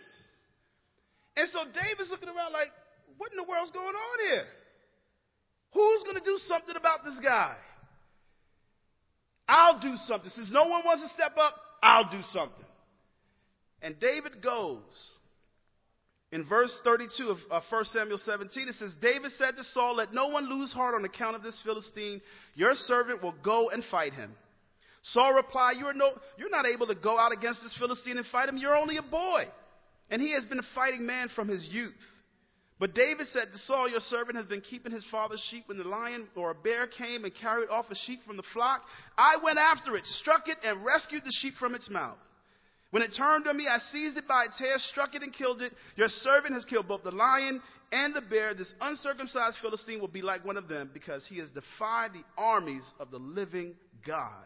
And 1.35 1.47
so 1.53 1.65
David's 1.65 2.09
looking 2.09 2.29
around 2.29 2.53
like, 2.53 2.73
what 3.17 3.31
in 3.31 3.37
the 3.37 3.47
world's 3.47 3.71
going 3.71 3.93
on 3.93 4.17
here? 4.29 4.45
Who's 5.73 6.03
going 6.03 6.17
to 6.17 6.25
do 6.25 6.37
something 6.47 6.75
about 6.75 7.05
this 7.05 7.19
guy? 7.21 7.55
I'll 9.47 9.79
do 9.79 9.95
something. 10.05 10.29
Since 10.29 10.51
no 10.51 10.67
one 10.67 10.83
wants 10.85 11.03
to 11.03 11.09
step 11.09 11.37
up, 11.37 11.55
I'll 11.81 12.09
do 12.11 12.21
something. 12.31 12.65
And 13.81 13.99
David 13.99 14.41
goes. 14.41 14.81
In 16.31 16.43
verse 16.43 16.77
32 16.83 17.29
of, 17.29 17.37
of 17.49 17.63
1 17.69 17.85
Samuel 17.85 18.17
17, 18.17 18.67
it 18.67 18.75
says, 18.75 18.91
David 19.01 19.31
said 19.37 19.55
to 19.55 19.63
Saul, 19.63 19.95
Let 19.95 20.13
no 20.13 20.27
one 20.27 20.49
lose 20.49 20.73
heart 20.73 20.95
on 20.95 21.05
account 21.05 21.37
of 21.37 21.43
this 21.43 21.59
Philistine. 21.63 22.21
Your 22.55 22.73
servant 22.75 23.23
will 23.23 23.35
go 23.43 23.69
and 23.69 23.83
fight 23.89 24.13
him. 24.13 24.35
Saul 25.03 25.33
replied, 25.33 25.77
you 25.79 25.85
are 25.85 25.93
no, 25.93 26.11
You're 26.37 26.49
not 26.49 26.65
able 26.65 26.87
to 26.87 26.95
go 26.95 27.17
out 27.17 27.31
against 27.31 27.61
this 27.63 27.75
Philistine 27.79 28.17
and 28.17 28.25
fight 28.27 28.49
him. 28.49 28.57
You're 28.57 28.75
only 28.75 28.97
a 28.97 29.01
boy. 29.01 29.45
And 30.09 30.21
he 30.21 30.33
has 30.33 30.43
been 30.43 30.59
a 30.59 30.67
fighting 30.75 31.05
man 31.05 31.29
from 31.33 31.47
his 31.47 31.65
youth. 31.71 31.93
But 32.79 32.93
David 32.93 33.25
said 33.33 33.51
to 33.51 33.57
Saul, 33.59 33.89
Your 33.89 33.99
servant 33.99 34.37
has 34.37 34.45
been 34.45 34.61
keeping 34.61 34.91
his 34.91 35.05
father's 35.09 35.43
sheep 35.49 35.63
when 35.65 35.77
the 35.77 35.83
lion 35.83 36.27
or 36.35 36.51
a 36.51 36.55
bear 36.55 36.85
came 36.85 37.23
and 37.23 37.33
carried 37.33 37.69
off 37.69 37.89
a 37.89 37.95
sheep 37.95 38.19
from 38.25 38.37
the 38.37 38.43
flock. 38.53 38.83
I 39.17 39.37
went 39.43 39.57
after 39.57 39.95
it, 39.95 40.05
struck 40.05 40.47
it, 40.47 40.57
and 40.63 40.85
rescued 40.85 41.23
the 41.25 41.35
sheep 41.41 41.55
from 41.59 41.73
its 41.73 41.89
mouth. 41.89 42.19
When 42.91 43.03
it 43.03 43.13
turned 43.17 43.47
on 43.47 43.57
me, 43.57 43.67
I 43.67 43.79
seized 43.91 44.17
it 44.17 44.27
by 44.27 44.45
its 44.45 44.59
hair, 44.59 44.75
struck 44.77 45.15
it, 45.15 45.23
and 45.23 45.33
killed 45.33 45.61
it. 45.61 45.73
Your 45.95 46.07
servant 46.07 46.53
has 46.53 46.65
killed 46.65 46.87
both 46.87 47.03
the 47.03 47.11
lion 47.11 47.61
and 47.91 48.13
the 48.13 48.21
bear. 48.21 48.53
This 48.53 48.71
uncircumcised 48.79 49.57
Philistine 49.61 49.99
will 49.99 50.07
be 50.07 50.21
like 50.21 50.45
one 50.45 50.55
of 50.55 50.69
them 50.69 50.91
because 50.93 51.25
he 51.27 51.39
has 51.39 51.49
defied 51.49 52.11
the 52.13 52.23
armies 52.37 52.83
of 52.99 53.11
the 53.11 53.19
living 53.19 53.73
God. 54.05 54.45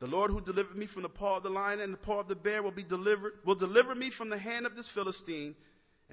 The 0.00 0.06
Lord 0.08 0.30
who 0.30 0.40
delivered 0.40 0.76
me 0.76 0.88
from 0.92 1.02
the 1.02 1.08
paw 1.08 1.38
of 1.38 1.44
the 1.44 1.48
lion 1.48 1.80
and 1.80 1.92
the 1.92 1.98
paw 1.98 2.20
of 2.20 2.28
the 2.28 2.34
bear 2.34 2.62
will 2.62 2.72
be 2.72 2.82
delivered, 2.82 3.32
will 3.46 3.54
deliver 3.54 3.94
me 3.94 4.10
from 4.16 4.30
the 4.30 4.38
hand 4.38 4.66
of 4.66 4.76
this 4.76 4.88
Philistine. 4.94 5.54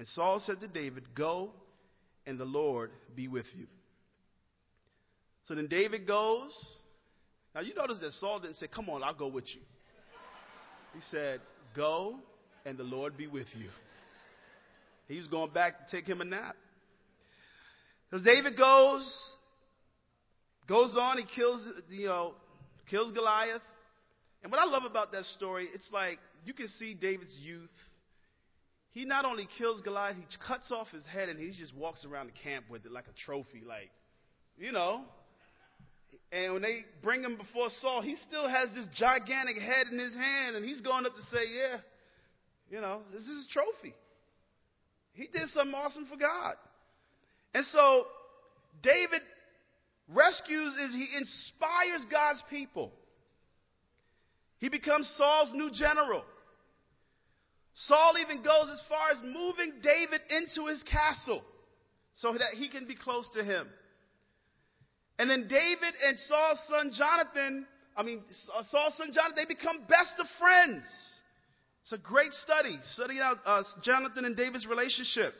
And 0.00 0.08
Saul 0.08 0.42
said 0.46 0.60
to 0.60 0.66
David, 0.66 1.14
Go, 1.14 1.50
and 2.24 2.38
the 2.38 2.46
Lord 2.46 2.90
be 3.14 3.28
with 3.28 3.44
you. 3.54 3.66
So 5.44 5.54
then 5.54 5.66
David 5.66 6.06
goes. 6.06 6.52
Now 7.54 7.60
you 7.60 7.74
notice 7.74 7.98
that 8.00 8.14
Saul 8.14 8.40
didn't 8.40 8.56
say, 8.56 8.66
Come 8.66 8.88
on, 8.88 9.02
I'll 9.02 9.12
go 9.12 9.28
with 9.28 9.44
you. 9.54 9.60
He 10.94 11.02
said, 11.10 11.40
Go, 11.76 12.18
and 12.64 12.78
the 12.78 12.82
Lord 12.82 13.18
be 13.18 13.26
with 13.26 13.48
you. 13.54 13.68
He 15.06 15.18
was 15.18 15.26
going 15.26 15.52
back 15.52 15.86
to 15.86 15.94
take 15.94 16.06
him 16.06 16.22
a 16.22 16.24
nap. 16.24 16.56
Because 18.10 18.24
David 18.24 18.56
goes, 18.56 19.34
goes 20.66 20.96
on, 20.98 21.18
he 21.18 21.24
kills, 21.36 21.62
you 21.90 22.06
know, 22.06 22.32
kills 22.88 23.12
Goliath. 23.12 23.60
And 24.42 24.50
what 24.50 24.62
I 24.62 24.64
love 24.64 24.84
about 24.84 25.12
that 25.12 25.24
story, 25.24 25.68
it's 25.74 25.90
like 25.92 26.18
you 26.46 26.54
can 26.54 26.68
see 26.68 26.94
David's 26.94 27.38
youth 27.42 27.68
he 28.92 29.04
not 29.04 29.24
only 29.24 29.46
kills 29.58 29.80
Goliath, 29.82 30.16
he 30.16 30.24
cuts 30.46 30.72
off 30.72 30.88
his 30.88 31.06
head 31.06 31.28
and 31.28 31.38
he 31.38 31.50
just 31.50 31.74
walks 31.74 32.04
around 32.04 32.26
the 32.26 32.32
camp 32.42 32.66
with 32.68 32.84
it 32.84 32.92
like 32.92 33.06
a 33.06 33.24
trophy, 33.24 33.62
like, 33.66 33.90
you 34.58 34.72
know. 34.72 35.02
And 36.32 36.54
when 36.54 36.62
they 36.62 36.80
bring 37.02 37.22
him 37.22 37.36
before 37.36 37.68
Saul, 37.80 38.02
he 38.02 38.16
still 38.16 38.48
has 38.48 38.68
this 38.74 38.88
gigantic 38.96 39.58
head 39.58 39.86
in 39.92 39.98
his 39.98 40.14
hand, 40.14 40.56
and 40.56 40.64
he's 40.64 40.80
going 40.80 41.06
up 41.06 41.14
to 41.14 41.22
say, 41.22 41.38
Yeah, 41.54 41.76
you 42.68 42.80
know, 42.80 43.02
this 43.12 43.22
is 43.22 43.46
a 43.46 43.52
trophy. 43.52 43.94
He 45.12 45.26
did 45.26 45.48
something 45.48 45.74
awesome 45.74 46.06
for 46.06 46.16
God. 46.16 46.54
And 47.54 47.64
so 47.66 48.06
David 48.82 49.22
rescues 50.08 50.74
is 50.74 50.94
he 50.94 51.08
inspires 51.16 52.06
God's 52.10 52.42
people. 52.48 52.92
He 54.58 54.68
becomes 54.68 55.12
Saul's 55.16 55.52
new 55.54 55.70
general. 55.72 56.22
Saul 57.74 58.14
even 58.20 58.42
goes 58.42 58.68
as 58.72 58.82
far 58.88 59.10
as 59.10 59.22
moving 59.22 59.74
David 59.82 60.20
into 60.30 60.66
his 60.68 60.82
castle 60.82 61.42
so 62.14 62.32
that 62.32 62.56
he 62.56 62.68
can 62.68 62.86
be 62.86 62.94
close 62.94 63.28
to 63.34 63.44
him. 63.44 63.66
And 65.18 65.30
then 65.30 65.48
David 65.48 65.94
and 66.06 66.18
Saul's 66.18 66.60
son 66.68 66.92
Jonathan, 66.96 67.66
I 67.96 68.02
mean, 68.02 68.22
Saul's 68.70 68.96
son 68.96 69.12
Jonathan, 69.12 69.36
they 69.36 69.44
become 69.44 69.80
best 69.88 70.14
of 70.18 70.26
friends. 70.38 70.84
It's 71.82 71.92
a 71.92 71.98
great 71.98 72.32
study, 72.32 72.78
studying 72.94 73.20
out 73.20 73.38
uh, 73.44 73.62
Jonathan 73.82 74.24
and 74.24 74.36
David's 74.36 74.66
relationship. 74.66 75.32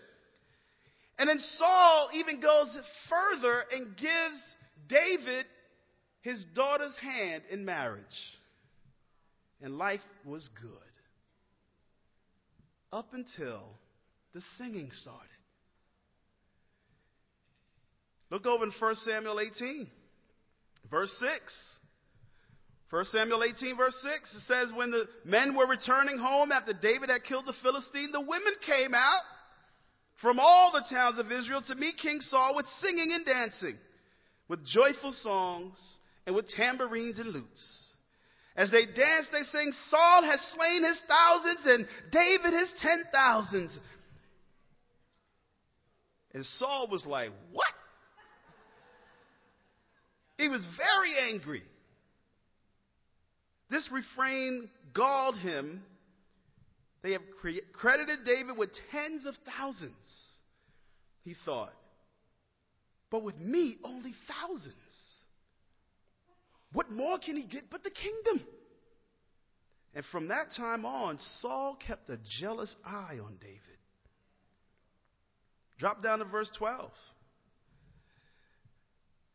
And 1.18 1.28
then 1.28 1.38
Saul 1.38 2.10
even 2.14 2.40
goes 2.40 2.78
further 3.08 3.64
and 3.72 3.96
gives 3.96 4.42
David 4.88 5.46
his 6.22 6.44
daughter's 6.54 6.96
hand 6.96 7.42
in 7.50 7.64
marriage. 7.64 8.04
And 9.62 9.76
life 9.76 10.00
was 10.24 10.48
good 10.60 10.89
up 12.92 13.12
until 13.12 13.62
the 14.34 14.40
singing 14.56 14.90
started. 14.92 15.26
Look 18.30 18.46
over 18.46 18.64
in 18.64 18.72
1 18.78 18.94
Samuel 18.96 19.40
18, 19.40 19.88
verse 20.90 21.14
6. 21.18 21.30
1 22.90 23.04
Samuel 23.06 23.44
18, 23.44 23.76
verse 23.76 23.96
6, 24.02 24.34
it 24.34 24.42
says, 24.48 24.72
When 24.74 24.90
the 24.90 25.04
men 25.24 25.56
were 25.56 25.66
returning 25.66 26.18
home 26.18 26.50
after 26.50 26.72
David 26.72 27.08
had 27.08 27.22
killed 27.22 27.46
the 27.46 27.54
Philistine, 27.62 28.10
the 28.12 28.20
women 28.20 28.52
came 28.66 28.94
out 28.94 29.22
from 30.20 30.38
all 30.40 30.72
the 30.72 30.84
towns 30.92 31.18
of 31.18 31.30
Israel 31.30 31.62
to 31.68 31.74
meet 31.76 31.98
King 31.98 32.20
Saul 32.20 32.56
with 32.56 32.66
singing 32.80 33.12
and 33.12 33.24
dancing, 33.24 33.78
with 34.48 34.66
joyful 34.66 35.12
songs, 35.12 35.76
and 36.26 36.34
with 36.34 36.48
tambourines 36.48 37.18
and 37.18 37.32
lutes. 37.32 37.89
As 38.60 38.70
they 38.70 38.84
dance, 38.84 39.26
they 39.32 39.42
sing, 39.44 39.72
Saul 39.88 40.22
has 40.22 40.38
slain 40.54 40.84
his 40.84 41.00
thousands 41.08 41.60
and 41.64 41.86
David 42.12 42.52
his 42.52 42.70
ten 42.82 43.04
thousands. 43.10 43.78
And 46.34 46.44
Saul 46.44 46.86
was 46.90 47.06
like, 47.06 47.30
What? 47.52 47.72
He 50.36 50.48
was 50.48 50.62
very 50.76 51.32
angry. 51.32 51.62
This 53.70 53.88
refrain 53.90 54.68
galled 54.92 55.38
him. 55.38 55.82
They 57.02 57.12
have 57.12 57.22
cre- 57.40 57.64
credited 57.72 58.26
David 58.26 58.58
with 58.58 58.68
tens 58.90 59.24
of 59.24 59.36
thousands, 59.56 59.94
he 61.24 61.34
thought. 61.46 61.72
But 63.10 63.22
with 63.22 63.38
me, 63.38 63.76
only 63.84 64.12
thousands. 64.28 64.74
What 66.72 66.90
more 66.90 67.18
can 67.18 67.36
he 67.36 67.44
get 67.44 67.70
but 67.70 67.82
the 67.82 67.90
kingdom? 67.90 68.46
And 69.94 70.04
from 70.12 70.28
that 70.28 70.52
time 70.56 70.84
on, 70.84 71.18
Saul 71.40 71.76
kept 71.84 72.08
a 72.10 72.18
jealous 72.40 72.74
eye 72.84 73.18
on 73.22 73.38
David. 73.40 73.60
Drop 75.78 76.02
down 76.02 76.20
to 76.20 76.24
verse 76.26 76.50
12. 76.58 76.90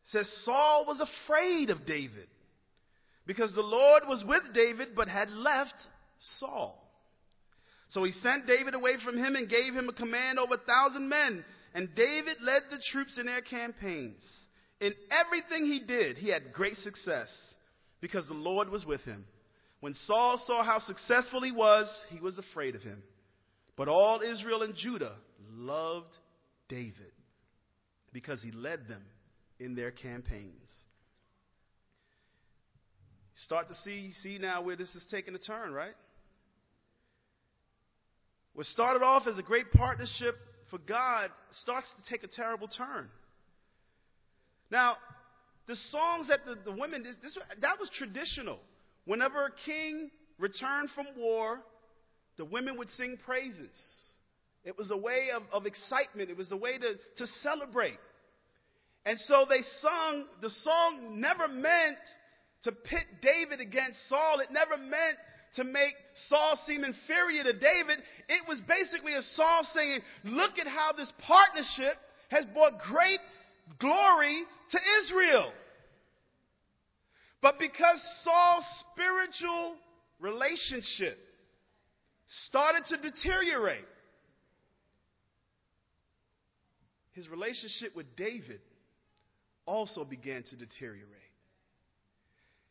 It 0.06 0.12
says 0.12 0.44
Saul 0.46 0.86
was 0.88 1.02
afraid 1.02 1.72
of 1.72 1.86
David 1.86 2.28
because 3.26 3.54
the 3.54 3.62
Lord 3.62 4.04
was 4.08 4.24
with 4.26 4.54
David 4.54 4.90
but 4.96 5.08
had 5.08 5.30
left 5.32 5.76
Saul. 6.40 6.82
So 7.90 8.04
he 8.04 8.12
sent 8.12 8.48
David 8.48 8.76
away 8.76 8.94
from 9.04 9.18
him 9.18 9.36
and 9.36 9.50
gave 9.50 9.74
him 9.74 9.90
a 9.90 9.94
command 9.94 10.40
over 10.40 10.56
a 10.56 10.58
thousand 10.58 11.10
men. 11.10 11.44
And 11.74 11.94
David 11.96 12.38
led 12.42 12.64
the 12.70 12.82
troops 12.92 13.18
in 13.20 13.26
their 13.26 13.42
campaigns. 13.42 14.24
In 14.82 14.94
everything 15.10 15.66
he 15.66 15.80
did, 15.80 16.18
he 16.18 16.30
had 16.30 16.54
great 16.54 16.78
success 16.78 17.30
because 18.02 18.28
the 18.28 18.34
Lord 18.34 18.70
was 18.70 18.86
with 18.86 19.02
him. 19.02 19.26
When 19.80 19.94
Saul 19.94 20.42
saw 20.46 20.64
how 20.64 20.80
successful 20.80 21.42
he 21.42 21.52
was, 21.52 21.88
he 22.10 22.20
was 22.20 22.38
afraid 22.38 22.76
of 22.76 22.82
him. 22.82 23.02
But 23.76 23.88
all 23.88 24.22
Israel 24.22 24.64
and 24.64 24.76
Judah 24.76 25.16
loved 25.52 26.16
David 26.70 27.12
because 28.14 28.42
he 28.42 28.52
led 28.52 28.88
them 28.88 29.04
in 29.60 29.76
their 29.76 29.92
campaigns. 29.92 30.70
Start 33.44 33.68
to 33.68 33.74
see, 33.76 34.12
see 34.24 34.38
now 34.38 34.62
where 34.62 34.76
this 34.76 34.96
is 34.96 35.06
taking 35.12 35.36
a 35.36 35.40
turn, 35.40 35.74
right? 35.74 35.94
What 38.54 38.66
started 38.68 39.04
off 39.04 39.28
as 39.28 39.38
a 39.38 39.44
great 39.44 39.72
partnership 39.72 40.36
for 40.70 40.80
God 40.80 41.30
starts 41.62 41.94
to 41.98 42.10
take 42.10 42.24
a 42.24 42.28
terrible 42.34 42.70
turn. 42.70 43.10
Now, 44.72 44.98
the 45.68 45.76
songs 45.76 46.28
that 46.28 46.46
the, 46.46 46.56
the 46.64 46.78
women, 46.78 47.04
this, 47.04 47.16
this, 47.22 47.38
that 47.62 47.80
was 47.80 47.90
traditional. 47.90 48.60
Whenever 49.06 49.46
a 49.46 49.52
king 49.66 50.10
returned 50.38 50.90
from 50.94 51.08
war, 51.18 51.60
the 52.38 52.46
women 52.46 52.78
would 52.78 52.90
sing 52.90 53.18
praises. 53.26 53.76
It 54.64 54.78
was 54.78 54.92
a 54.92 54.98
way 54.98 55.30
of, 55.36 55.44
of 55.52 55.66
excitement, 55.66 56.30
it 56.30 56.38
was 56.38 56.52
a 56.52 56.58
way 56.58 56.78
to, 56.78 56.94
to 57.18 57.28
celebrate. 57.42 58.00
And 59.06 59.20
so 59.20 59.46
they 59.48 59.62
sung, 59.82 60.26
the 60.42 60.50
song 60.50 61.22
never 61.22 61.48
meant 61.48 62.00
to 62.64 62.72
pit 62.72 63.06
David 63.22 63.62
against 63.62 64.10
Saul. 64.10 64.40
It 64.40 64.52
never 64.52 64.78
meant 64.78 65.18
to 65.56 65.64
make 65.64 65.94
Saul 66.28 66.60
seem 66.66 66.84
inferior 66.84 67.44
to 67.44 67.54
David. 67.54 68.02
It 68.28 68.48
was 68.48 68.60
basically 68.68 69.14
a 69.14 69.22
song 69.22 69.64
saying, 69.74 70.00
Look 70.24 70.58
at 70.60 70.66
how 70.66 70.92
this 70.98 71.12
partnership 71.26 71.94
has 72.30 72.46
brought 72.48 72.80
great 72.80 73.20
glory 73.80 74.44
to 74.72 74.80
Israel. 75.04 75.52
But 77.42 77.60
because 77.60 78.02
Saul's 78.24 78.66
spiritual 78.92 79.76
relationship 80.20 81.18
started 82.48 82.86
to 82.86 82.98
deteriorate, 82.98 83.86
his 87.12 87.30
relationship 87.30 87.96
with 87.96 88.16
David 88.16 88.62
also 89.66 90.04
began 90.04 90.44
to 90.44 90.56
deteriorate. 90.56 91.12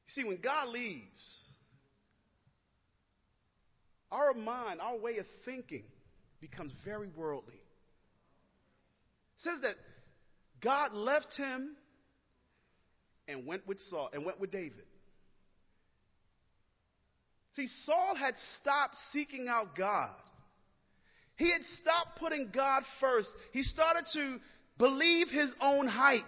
You 0.06 0.22
see, 0.22 0.24
when 0.24 0.38
God 0.42 0.68
leaves, 0.68 1.44
our 4.10 4.34
mind, 4.34 4.80
our 4.80 4.98
way 4.98 5.18
of 5.18 5.26
thinking 5.44 5.84
becomes 6.40 6.72
very 6.84 7.08
worldly. 7.16 7.54
It 7.54 7.60
says 9.38 9.60
that 9.62 9.74
God 10.64 10.94
left 10.94 11.36
him 11.36 11.76
and 13.28 13.46
went 13.46 13.66
with 13.68 13.78
Saul 13.90 14.08
and 14.12 14.24
went 14.24 14.40
with 14.40 14.50
David. 14.50 14.84
See, 17.54 17.68
Saul 17.84 18.16
had 18.16 18.34
stopped 18.60 18.96
seeking 19.12 19.46
out 19.48 19.76
God. 19.76 20.16
He 21.36 21.50
had 21.50 21.62
stopped 21.80 22.18
putting 22.18 22.50
God 22.52 22.82
first. 23.00 23.28
He 23.52 23.62
started 23.62 24.04
to 24.14 24.38
believe 24.78 25.28
his 25.28 25.54
own 25.60 25.86
hype. 25.86 26.24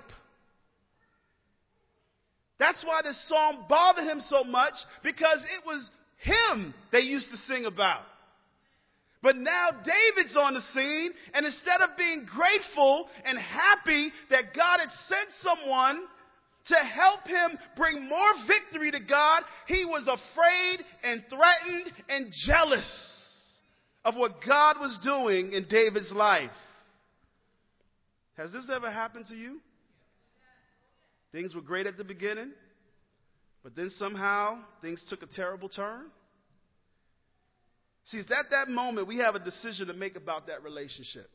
That's 2.59 2.85
why 2.85 3.03
this 3.03 3.29
song 3.29 3.65
bothered 3.69 4.05
him 4.05 4.21
so 4.21 4.45
much 4.45 4.75
because 5.03 5.43
it 5.59 5.67
was 5.67 5.91
him 6.19 6.75
they 6.93 7.01
used 7.01 7.31
to 7.31 7.37
sing 7.37 7.67
about. 7.67 8.03
But 9.23 9.37
now 9.37 9.71
David's 9.71 10.37
on 10.37 10.55
the 10.55 10.61
scene, 10.75 11.13
and 11.35 11.47
instead 11.47 11.81
of 11.81 11.97
being 11.97 12.27
grateful 12.27 13.09
and 13.25 13.39
happy 13.39 14.13
that 14.31 14.55
God 14.55 14.81
had 14.81 14.91
sent 15.09 15.31
someone 15.41 16.07
to 16.67 16.75
help 16.75 17.27
him 17.27 17.59
bring 17.77 18.09
more 18.09 18.33
victory 18.47 18.91
to 18.91 19.01
God, 19.01 19.43
he 19.67 19.85
was 19.85 20.03
afraid 20.03 20.85
and 21.03 21.25
threatened 21.29 21.93
and 22.09 22.33
jealous 22.47 23.17
of 24.05 24.17
what 24.17 24.45
God 24.47 24.77
was 24.81 24.99
doing 25.03 25.53
in 25.53 25.67
David's 25.69 26.13
life. 26.13 26.51
Has 28.37 28.53
this 28.53 28.69
ever 28.73 28.91
happened 28.91 29.27
to 29.27 29.37
you? 29.37 29.61
Things 31.33 31.55
were 31.55 31.63
great 31.63 31.87
at 31.87 31.97
the 31.97 32.05
beginning, 32.05 32.53
but 33.63 33.75
then 33.75 33.91
somehow 33.97 34.59
things 34.83 35.05
took 35.09 35.23
a 35.23 35.27
terrible 35.27 35.69
turn. 35.69 36.07
See, 38.07 38.19
it's 38.19 38.31
at 38.31 38.51
that 38.51 38.69
moment 38.69 39.09
we 39.09 39.19
have 39.19 39.35
a 39.35 39.41
decision 39.41 39.89
to 39.89 39.95
make 39.95 40.17
about 40.17 40.47
that 40.47 40.63
relationship. 40.63 41.29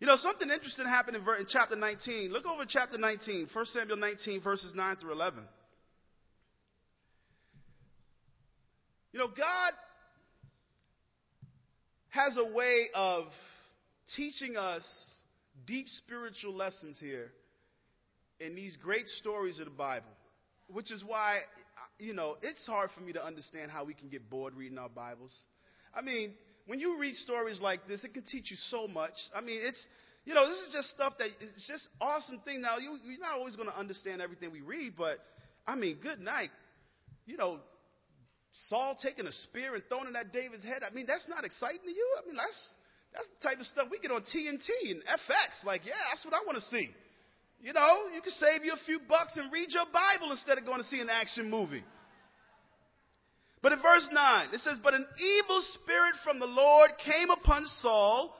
You 0.00 0.08
know, 0.08 0.16
something 0.16 0.50
interesting 0.50 0.84
happened 0.86 1.16
in, 1.16 1.22
in 1.38 1.46
chapter 1.48 1.76
19. 1.76 2.32
Look 2.32 2.44
over 2.44 2.64
chapter 2.66 2.98
19, 2.98 3.48
1 3.52 3.66
Samuel 3.66 3.98
19, 3.98 4.42
verses 4.42 4.72
9 4.74 4.96
through 4.96 5.12
11. 5.12 5.44
You 9.12 9.20
know, 9.20 9.28
God 9.28 9.72
has 12.08 12.36
a 12.36 12.52
way 12.52 12.88
of 12.94 13.26
teaching 14.16 14.56
us 14.56 14.84
deep 15.66 15.86
spiritual 15.86 16.54
lessons 16.54 16.98
here 16.98 17.30
in 18.40 18.56
these 18.56 18.76
great 18.76 19.06
stories 19.06 19.60
of 19.60 19.66
the 19.66 19.70
Bible, 19.70 20.10
which 20.66 20.90
is 20.90 21.04
why, 21.04 21.38
you 22.02 22.12
know, 22.12 22.36
it's 22.42 22.66
hard 22.66 22.90
for 22.96 23.00
me 23.00 23.12
to 23.12 23.24
understand 23.24 23.70
how 23.70 23.84
we 23.84 23.94
can 23.94 24.08
get 24.08 24.28
bored 24.28 24.54
reading 24.54 24.76
our 24.76 24.88
Bibles. 24.88 25.32
I 25.94 26.02
mean, 26.02 26.32
when 26.66 26.80
you 26.80 26.98
read 26.98 27.14
stories 27.14 27.60
like 27.60 27.86
this, 27.86 28.02
it 28.04 28.12
can 28.12 28.24
teach 28.24 28.50
you 28.50 28.56
so 28.70 28.88
much. 28.88 29.14
I 29.34 29.40
mean, 29.40 29.60
it's, 29.62 29.80
you 30.24 30.34
know, 30.34 30.48
this 30.48 30.58
is 30.66 30.72
just 30.72 30.90
stuff 30.90 31.14
that 31.18 31.28
it's 31.40 31.66
just 31.66 31.88
awesome 32.00 32.40
thing. 32.44 32.60
Now, 32.60 32.78
you, 32.78 32.98
you're 33.04 33.20
not 33.20 33.38
always 33.38 33.54
going 33.54 33.68
to 33.68 33.78
understand 33.78 34.20
everything 34.20 34.50
we 34.50 34.60
read, 34.60 34.94
but 34.98 35.18
I 35.66 35.76
mean, 35.76 35.98
good 36.02 36.18
night. 36.18 36.50
You 37.24 37.36
know, 37.36 37.60
Saul 38.68 38.96
taking 39.00 39.26
a 39.26 39.32
spear 39.32 39.74
and 39.74 39.82
throwing 39.88 40.08
it 40.08 40.16
at 40.16 40.32
David's 40.32 40.64
head. 40.64 40.82
I 40.82 40.92
mean, 40.92 41.06
that's 41.06 41.26
not 41.28 41.44
exciting 41.44 41.86
to 41.86 41.90
you? 41.90 42.08
I 42.18 42.26
mean, 42.26 42.36
that's, 42.36 42.60
that's 43.14 43.28
the 43.38 43.48
type 43.48 43.60
of 43.60 43.66
stuff 43.66 43.86
we 43.90 44.00
get 44.00 44.10
on 44.10 44.22
TNT 44.22 44.90
and 44.90 45.02
FX. 45.06 45.64
Like, 45.64 45.86
yeah, 45.86 45.94
that's 46.10 46.24
what 46.24 46.34
I 46.34 46.42
want 46.46 46.58
to 46.58 46.66
see. 46.66 46.90
You 47.62 47.72
know, 47.72 48.10
you 48.12 48.20
can 48.20 48.32
save 48.32 48.64
you 48.64 48.72
a 48.72 48.84
few 48.86 48.98
bucks 49.08 49.36
and 49.36 49.52
read 49.52 49.70
your 49.70 49.86
Bible 49.86 50.32
instead 50.32 50.58
of 50.58 50.66
going 50.66 50.82
to 50.82 50.88
see 50.88 50.98
an 50.98 51.08
action 51.08 51.48
movie. 51.48 51.84
But 53.62 53.70
in 53.70 53.80
verse 53.80 54.08
9, 54.10 54.48
it 54.52 54.60
says, 54.60 54.78
But 54.82 54.94
an 54.94 55.06
evil 55.16 55.62
spirit 55.78 56.14
from 56.24 56.40
the 56.40 56.50
Lord 56.50 56.90
came 56.98 57.30
upon 57.30 57.64
Saul 57.80 58.34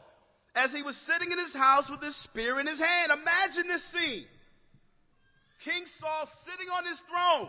as 0.56 0.72
he 0.72 0.82
was 0.82 0.98
sitting 1.06 1.30
in 1.30 1.38
his 1.38 1.54
house 1.54 1.88
with 1.88 2.02
his 2.02 2.16
spear 2.24 2.58
in 2.58 2.66
his 2.66 2.80
hand. 2.80 3.12
Imagine 3.14 3.68
this 3.68 3.86
scene 3.94 4.26
King 5.64 5.84
Saul 6.00 6.28
sitting 6.44 6.66
on 6.74 6.84
his 6.84 7.00
throne 7.06 7.48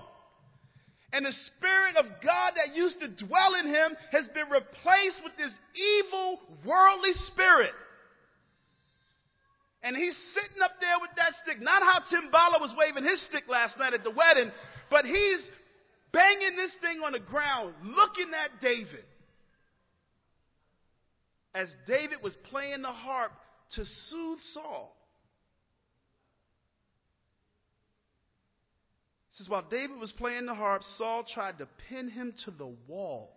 and 1.14 1.26
the 1.26 1.34
Spirit 1.58 1.98
of 1.98 2.06
God 2.24 2.54
that 2.58 2.76
used 2.76 3.00
to 3.00 3.26
dwell 3.26 3.54
in 3.60 3.68
him 3.68 3.96
has 4.12 4.28
been 4.34 4.50
replaced 4.50 5.22
with 5.24 5.34
this 5.38 5.54
evil, 5.74 6.40
worldly 6.66 7.14
spirit. 7.34 7.74
And 9.84 9.98
he's 9.98 10.18
sitting 10.34 10.62
up 10.64 10.72
there 10.80 10.96
with 11.02 11.12
that 11.18 11.34
stick. 11.44 11.62
Not 11.62 11.84
how 11.84 12.00
Timbala 12.00 12.62
was 12.62 12.74
waving 12.78 13.04
his 13.04 13.22
stick 13.28 13.44
last 13.50 13.78
night 13.78 13.94
at 13.94 14.04
the 14.04 14.12
wedding, 14.12 14.52
but 14.90 15.04
he's 15.04 15.50
banging 16.14 16.56
this 16.56 16.74
thing 16.82 17.02
on 17.06 17.12
the 17.12 17.20
ground, 17.20 17.76
looking 17.84 18.32
at 18.34 18.62
David. 18.62 19.04
As 21.54 21.70
David 21.86 22.20
was 22.24 22.36
playing 22.50 22.82
the 22.82 22.88
harp 22.88 23.32
to 23.76 23.84
soothe 23.86 24.40
Saul. 24.54 24.96
says, 29.34 29.50
while 29.50 29.66
David 29.70 30.00
was 30.00 30.12
playing 30.12 30.46
the 30.46 30.54
harp, 30.54 30.84
Saul 30.98 31.26
tried 31.32 31.58
to 31.58 31.68
pin 31.90 32.10
him 32.10 32.34
to 32.46 32.52
the 32.52 32.72
wall 32.88 33.36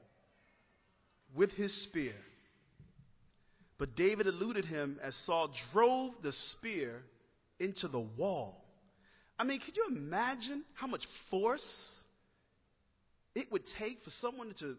with 1.35 1.51
his 1.53 1.85
spear. 1.85 2.15
But 3.79 3.95
David 3.95 4.27
eluded 4.27 4.65
him 4.65 4.99
as 5.03 5.15
Saul 5.27 5.53
drove 5.73 6.13
the 6.23 6.33
spear 6.33 7.03
into 7.59 7.89
the 7.89 8.01
wall. 8.01 8.65
I 9.39 9.45
mean, 9.45 9.61
could 9.61 9.77
you 9.77 9.87
imagine 9.91 10.65
how 10.75 10.87
much 10.87 11.03
force 11.31 11.67
it 13.35 13.53
would 13.53 13.65
take 13.79 14.03
for 14.03 14.11
someone 14.11 14.55
to 14.61 14.77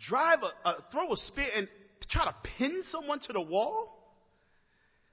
drive 0.00 0.38
a, 0.42 0.68
a 0.68 0.84
throw 0.90 1.12
a 1.12 1.16
spear 1.16 1.48
and 1.54 1.68
try 2.10 2.24
to 2.24 2.34
pin 2.56 2.82
someone 2.90 3.20
to 3.20 3.32
the 3.34 3.40
wall? 3.42 3.98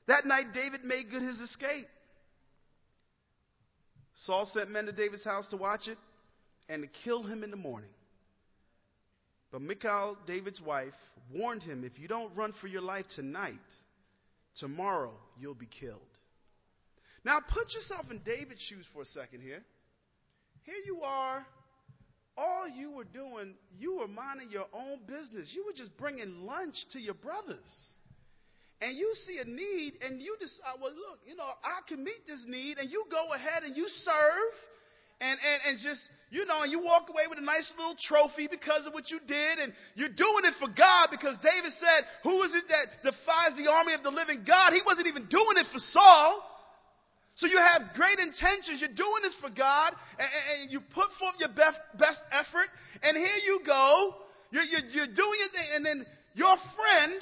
That 0.08 0.26
night, 0.26 0.54
David 0.54 0.86
made 0.86 1.12
good 1.12 1.22
his 1.22 1.40
escape. 1.40 1.88
Saul 4.16 4.46
sent 4.46 4.72
men 4.72 4.86
to 4.86 4.92
David's 4.92 5.24
house 5.24 5.48
to 5.50 5.58
watch 5.58 5.88
it 5.88 5.98
and 6.68 6.84
to 6.84 6.90
kill 7.04 7.24
him 7.24 7.44
in 7.44 7.52
the 7.52 7.58
morning. 7.58 7.90
But 9.52 9.62
Michal, 9.62 10.18
David's 10.28 10.62
wife, 10.62 10.94
warned 11.34 11.64
him 11.64 11.84
if 11.84 12.00
you 12.00 12.08
don't 12.08 12.36
run 12.36 12.54
for 12.62 12.68
your 12.68 12.82
life 12.82 13.06
tonight, 13.16 13.56
tomorrow 14.60 15.14
you'll 15.40 15.56
be 15.56 15.68
killed. 15.68 16.02
Now 17.26 17.40
put 17.40 17.74
yourself 17.74 18.06
in 18.12 18.20
David's 18.20 18.62
shoes 18.62 18.86
for 18.94 19.02
a 19.02 19.06
second 19.06 19.42
here. 19.42 19.64
Here 20.64 20.82
you 20.86 21.02
are. 21.02 21.46
All 22.38 22.70
you 22.70 22.92
were 22.92 23.04
doing, 23.04 23.56
you 23.78 23.98
were 23.98 24.08
minding 24.08 24.50
your 24.50 24.68
own 24.74 25.00
business. 25.06 25.52
You 25.54 25.66
were 25.66 25.74
just 25.76 25.98
bringing 25.98 26.46
lunch 26.46 26.76
to 26.94 27.00
your 27.00 27.16
brothers 27.16 27.68
and 28.82 28.98
you 28.98 29.14
see 29.28 29.40
a 29.40 29.46
need 29.46 29.94
and 30.02 30.22
you 30.22 30.36
decide, 30.40 30.80
well, 30.82 30.92
look, 30.92 31.20
you 31.28 31.36
know, 31.36 31.44
I 31.64 31.82
can 31.88 32.04
meet 32.04 32.26
this 32.28 32.44
need, 32.48 32.78
and 32.78 32.90
you 32.90 33.04
go 33.12 33.34
ahead 33.34 33.64
and 33.64 33.76
you 33.76 33.88
serve 33.88 34.54
and, 35.22 35.36
and, 35.36 35.60
and 35.68 35.76
just, 35.84 36.00
you 36.32 36.46
know, 36.46 36.64
and 36.64 36.72
you 36.72 36.80
walk 36.80 37.10
away 37.10 37.28
with 37.28 37.40
a 37.40 37.46
nice 37.46 37.68
little 37.76 37.96
trophy 38.00 38.48
because 38.48 38.88
of 38.88 38.94
what 38.94 39.12
you 39.12 39.20
did, 39.28 39.60
and 39.60 39.74
you're 39.96 40.14
doing 40.14 40.44
it 40.48 40.56
for 40.60 40.72
God 40.72 41.12
because 41.12 41.36
David 41.44 41.76
said, 41.76 42.08
Who 42.24 42.42
is 42.44 42.56
it 42.56 42.66
that 42.72 43.04
defies 43.04 43.58
the 43.58 43.68
army 43.68 43.94
of 43.94 44.04
the 44.04 44.14
living 44.14 44.48
God? 44.48 44.72
He 44.72 44.82
wasn't 44.86 45.08
even 45.08 45.28
doing 45.28 45.58
it 45.60 45.68
for 45.74 45.82
Saul. 45.92 46.46
So 47.36 47.48
you 47.48 47.58
have 47.58 47.96
great 47.96 48.20
intentions. 48.20 48.84
You're 48.84 48.96
doing 48.96 49.22
this 49.24 49.36
for 49.40 49.50
God, 49.50 49.96
and, 50.20 50.30
and 50.64 50.72
you 50.72 50.80
put 50.80 51.08
forth 51.20 51.36
your 51.40 51.52
best, 51.56 51.80
best 51.98 52.20
effort, 52.32 52.68
and 53.02 53.16
here 53.16 53.40
you 53.48 53.62
go. 53.66 54.16
You're, 54.52 54.64
you're, 54.64 54.86
you're 54.92 55.14
doing 55.16 55.40
it, 55.46 55.52
and 55.76 55.86
then 55.86 56.06
your 56.34 56.56
friend, 56.76 57.22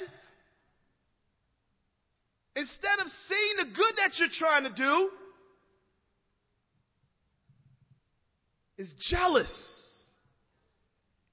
instead 2.56 2.98
of 2.98 3.06
seeing 3.28 3.56
the 3.58 3.70
good 3.74 3.94
that 4.02 4.18
you're 4.18 4.34
trying 4.38 4.64
to 4.64 4.74
do, 4.74 5.10
is 8.78 8.92
jealous 9.10 9.52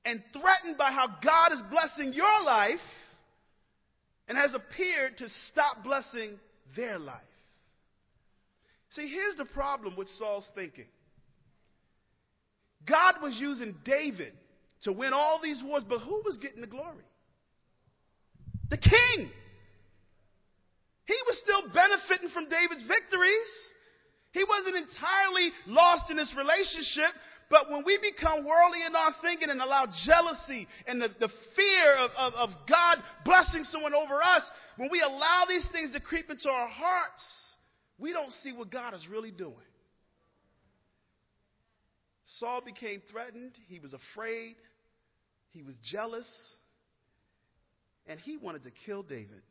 and 0.03 0.21
threatened 0.34 0.77
by 0.77 0.91
how 0.91 1.08
God 1.23 1.53
is 1.53 1.62
blessing 1.69 2.13
your 2.13 2.43
life 2.43 2.79
and 4.27 4.38
has 4.38 4.53
appeared 4.53 5.17
to 5.17 5.29
stop 5.51 5.84
blessing 5.84 6.31
their 6.75 6.99
life. 6.99 7.21
See, 8.89 9.08
here's 9.08 9.36
the 9.36 9.45
problem 9.45 9.95
with 9.95 10.08
Saul's 10.17 10.49
thinking 10.55 10.86
God 12.88 13.15
was 13.21 13.38
using 13.39 13.75
David 13.84 14.34
to 14.84 14.91
win 14.91 15.13
all 15.13 15.39
these 15.41 15.62
wars, 15.63 15.84
but 15.88 15.99
who 15.99 16.21
was 16.23 16.38
getting 16.38 16.62
the 16.62 16.67
glory? 16.67 17.05
The 18.69 18.77
king. 18.77 19.29
He 21.05 21.17
was 21.27 21.39
still 21.43 21.62
benefiting 21.73 22.29
from 22.34 22.49
David's 22.49 22.84
victories. 22.88 23.51
He 24.34 24.43
wasn't 24.43 24.75
entirely 24.75 25.51
lost 25.67 26.10
in 26.10 26.17
this 26.17 26.34
relationship, 26.36 27.13
but 27.49 27.69
when 27.69 27.84
we 27.86 27.97
become 28.01 28.45
worldly 28.45 28.79
in 28.88 28.95
our 28.95 29.12
thinking 29.21 29.49
and 29.49 29.62
allow 29.62 29.88
jealousy 30.05 30.67
and 30.88 31.01
the, 31.01 31.10
the 31.19 31.29
fear 31.55 31.95
of, 31.97 32.12
of, 32.17 32.34
of 32.34 32.49
God 32.67 32.97
blessing 33.23 33.63
someone 33.63 33.93
over 33.93 34.21
us, 34.21 34.43
when 34.77 34.89
we 34.91 35.01
allow 35.01 35.43
these 35.47 35.67
things 35.71 35.91
to 35.91 35.99
creep 35.99 36.29
into 36.29 36.49
our 36.49 36.67
hearts, 36.67 37.55
we 37.97 38.12
don't 38.12 38.31
see 38.31 38.51
what 38.51 38.71
God 38.71 38.93
is 38.93 39.08
really 39.08 39.31
doing. 39.31 39.53
Saul 42.39 42.62
became 42.65 43.01
threatened, 43.12 43.53
he 43.67 43.79
was 43.79 43.93
afraid, 43.93 44.55
he 45.51 45.62
was 45.62 45.75
jealous, 45.84 46.27
and 48.08 48.19
he 48.19 48.38
wanted 48.38 48.63
to 48.63 48.71
kill 48.86 49.03
David. 49.03 49.43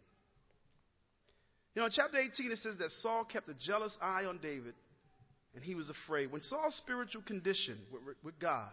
You 1.74 1.80
know, 1.80 1.86
in 1.86 1.92
chapter 1.92 2.18
18, 2.18 2.52
it 2.52 2.58
says 2.62 2.76
that 2.78 2.90
Saul 3.02 3.24
kept 3.24 3.48
a 3.48 3.54
jealous 3.54 3.96
eye 4.00 4.24
on 4.24 4.38
David 4.38 4.74
and 5.54 5.62
he 5.62 5.74
was 5.74 5.90
afraid. 5.90 6.32
When 6.32 6.42
Saul's 6.42 6.76
spiritual 6.76 7.22
condition 7.22 7.78
with, 7.92 8.16
with 8.22 8.38
God 8.38 8.72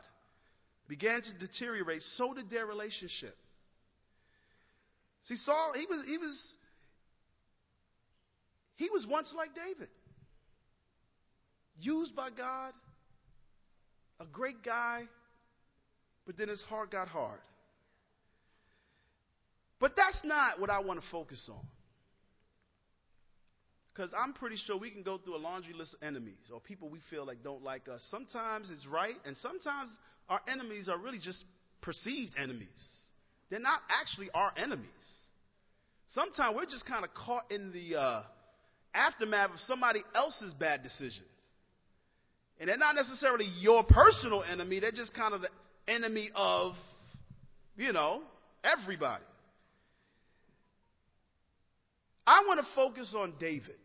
began 0.88 1.22
to 1.22 1.48
deteriorate, 1.48 2.02
so 2.18 2.34
did 2.34 2.50
their 2.50 2.66
relationship. 2.66 3.36
See, 5.24 5.36
Saul, 5.36 5.74
he 5.76 5.86
was, 5.86 6.04
he 6.08 6.18
was, 6.18 6.54
he 8.76 8.90
was 8.90 9.06
once 9.10 9.34
like 9.36 9.52
David, 9.54 9.90
used 11.80 12.16
by 12.16 12.30
God, 12.30 12.74
a 14.20 14.26
great 14.26 14.64
guy, 14.64 15.04
but 16.26 16.38
then 16.38 16.48
his 16.48 16.64
heart 16.64 16.92
got 16.92 17.08
hard. 17.08 17.40
But 19.80 19.96
that's 19.96 20.22
not 20.24 20.60
what 20.60 20.70
I 20.70 20.80
want 20.80 21.02
to 21.02 21.06
focus 21.12 21.48
on. 21.52 21.66
Because 23.94 24.14
I'm 24.18 24.34
pretty 24.34 24.56
sure 24.56 24.78
we 24.78 24.90
can 24.90 25.04
go 25.04 25.18
through 25.18 25.36
a 25.36 25.38
laundry 25.38 25.74
list 25.74 25.96
of 25.96 26.04
enemies 26.04 26.50
or 26.54 26.62
people 26.62 26.90
we 26.90 27.00
feel 27.10 27.26
like 27.26 27.44
don't 27.44 27.64
like 27.64 27.88
us. 27.90 28.06
Sometimes 28.10 28.72
it's 28.72 28.88
right, 28.88 29.16
and 29.26 29.36
sometimes 29.38 29.90
our 30.30 30.40
enemies 30.48 30.88
are 30.88 30.98
really 30.98 31.20
just 31.20 31.44
perceived 31.82 32.34
enemies. 32.38 32.88
They're 33.50 33.60
not 33.60 33.82
actually 33.90 34.30
our 34.34 34.54
enemies. 34.56 34.88
Sometimes 36.14 36.56
we're 36.56 36.66
just 36.66 36.86
kind 36.86 37.04
of 37.04 37.14
caught 37.14 37.52
in 37.52 37.74
the 37.74 38.00
uh, 38.00 38.24
aftermath 38.94 39.52
of 39.52 39.60
somebody 39.60 40.02
else's 40.16 40.54
bad 40.54 40.84
decisions. 40.84 41.28
And 42.60 42.70
they're 42.70 42.78
not 42.78 42.96
necessarily 42.96 43.48
your 43.60 43.84
personal 43.84 44.44
enemy, 44.44 44.80
they're 44.80 44.92
just 44.92 45.14
kind 45.14 45.34
of 45.34 45.42
the 45.42 45.50
enemy 45.88 46.30
of, 46.36 46.74
you 47.76 47.92
know, 47.92 48.22
everybody. 48.64 49.24
I 52.26 52.44
want 52.48 52.60
to 52.60 52.66
focus 52.76 53.14
on 53.18 53.34
David. 53.40 53.81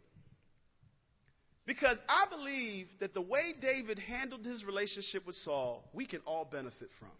Because 1.67 1.99
I 2.09 2.27
believe 2.31 2.87
that 3.01 3.13
the 3.13 3.21
way 3.21 3.53
David 3.61 3.99
handled 3.99 4.45
his 4.45 4.65
relationship 4.65 5.27
with 5.27 5.35
Saul, 5.37 5.85
we 5.93 6.07
can 6.07 6.21
all 6.25 6.45
benefit 6.45 6.89
from. 7.01 7.11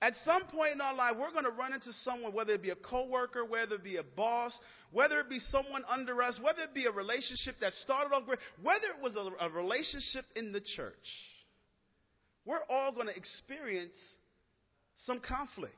At 0.00 0.14
some 0.24 0.44
point 0.44 0.72
in 0.74 0.80
our 0.80 0.94
life, 0.94 1.14
we're 1.18 1.32
going 1.32 1.44
to 1.44 1.50
run 1.50 1.72
into 1.72 1.92
someone, 1.92 2.32
whether 2.32 2.52
it 2.52 2.62
be 2.62 2.70
a 2.70 2.76
coworker, 2.76 3.44
whether 3.44 3.76
it 3.76 3.84
be 3.84 3.96
a 3.96 4.02
boss, 4.02 4.58
whether 4.92 5.20
it 5.20 5.28
be 5.28 5.38
someone 5.38 5.82
under 5.88 6.22
us, 6.22 6.38
whether 6.42 6.62
it 6.62 6.74
be 6.74 6.86
a 6.86 6.90
relationship 6.90 7.54
that 7.60 7.72
started 7.72 8.14
off 8.14 8.26
great, 8.26 8.38
whether 8.62 8.86
it 8.96 9.02
was 9.02 9.16
a, 9.16 9.44
a 9.44 9.50
relationship 9.50 10.24
in 10.34 10.52
the 10.52 10.60
church. 10.60 10.94
We're 12.44 12.62
all 12.68 12.92
going 12.92 13.06
to 13.06 13.16
experience 13.16 13.96
some 14.96 15.20
conflict. 15.20 15.74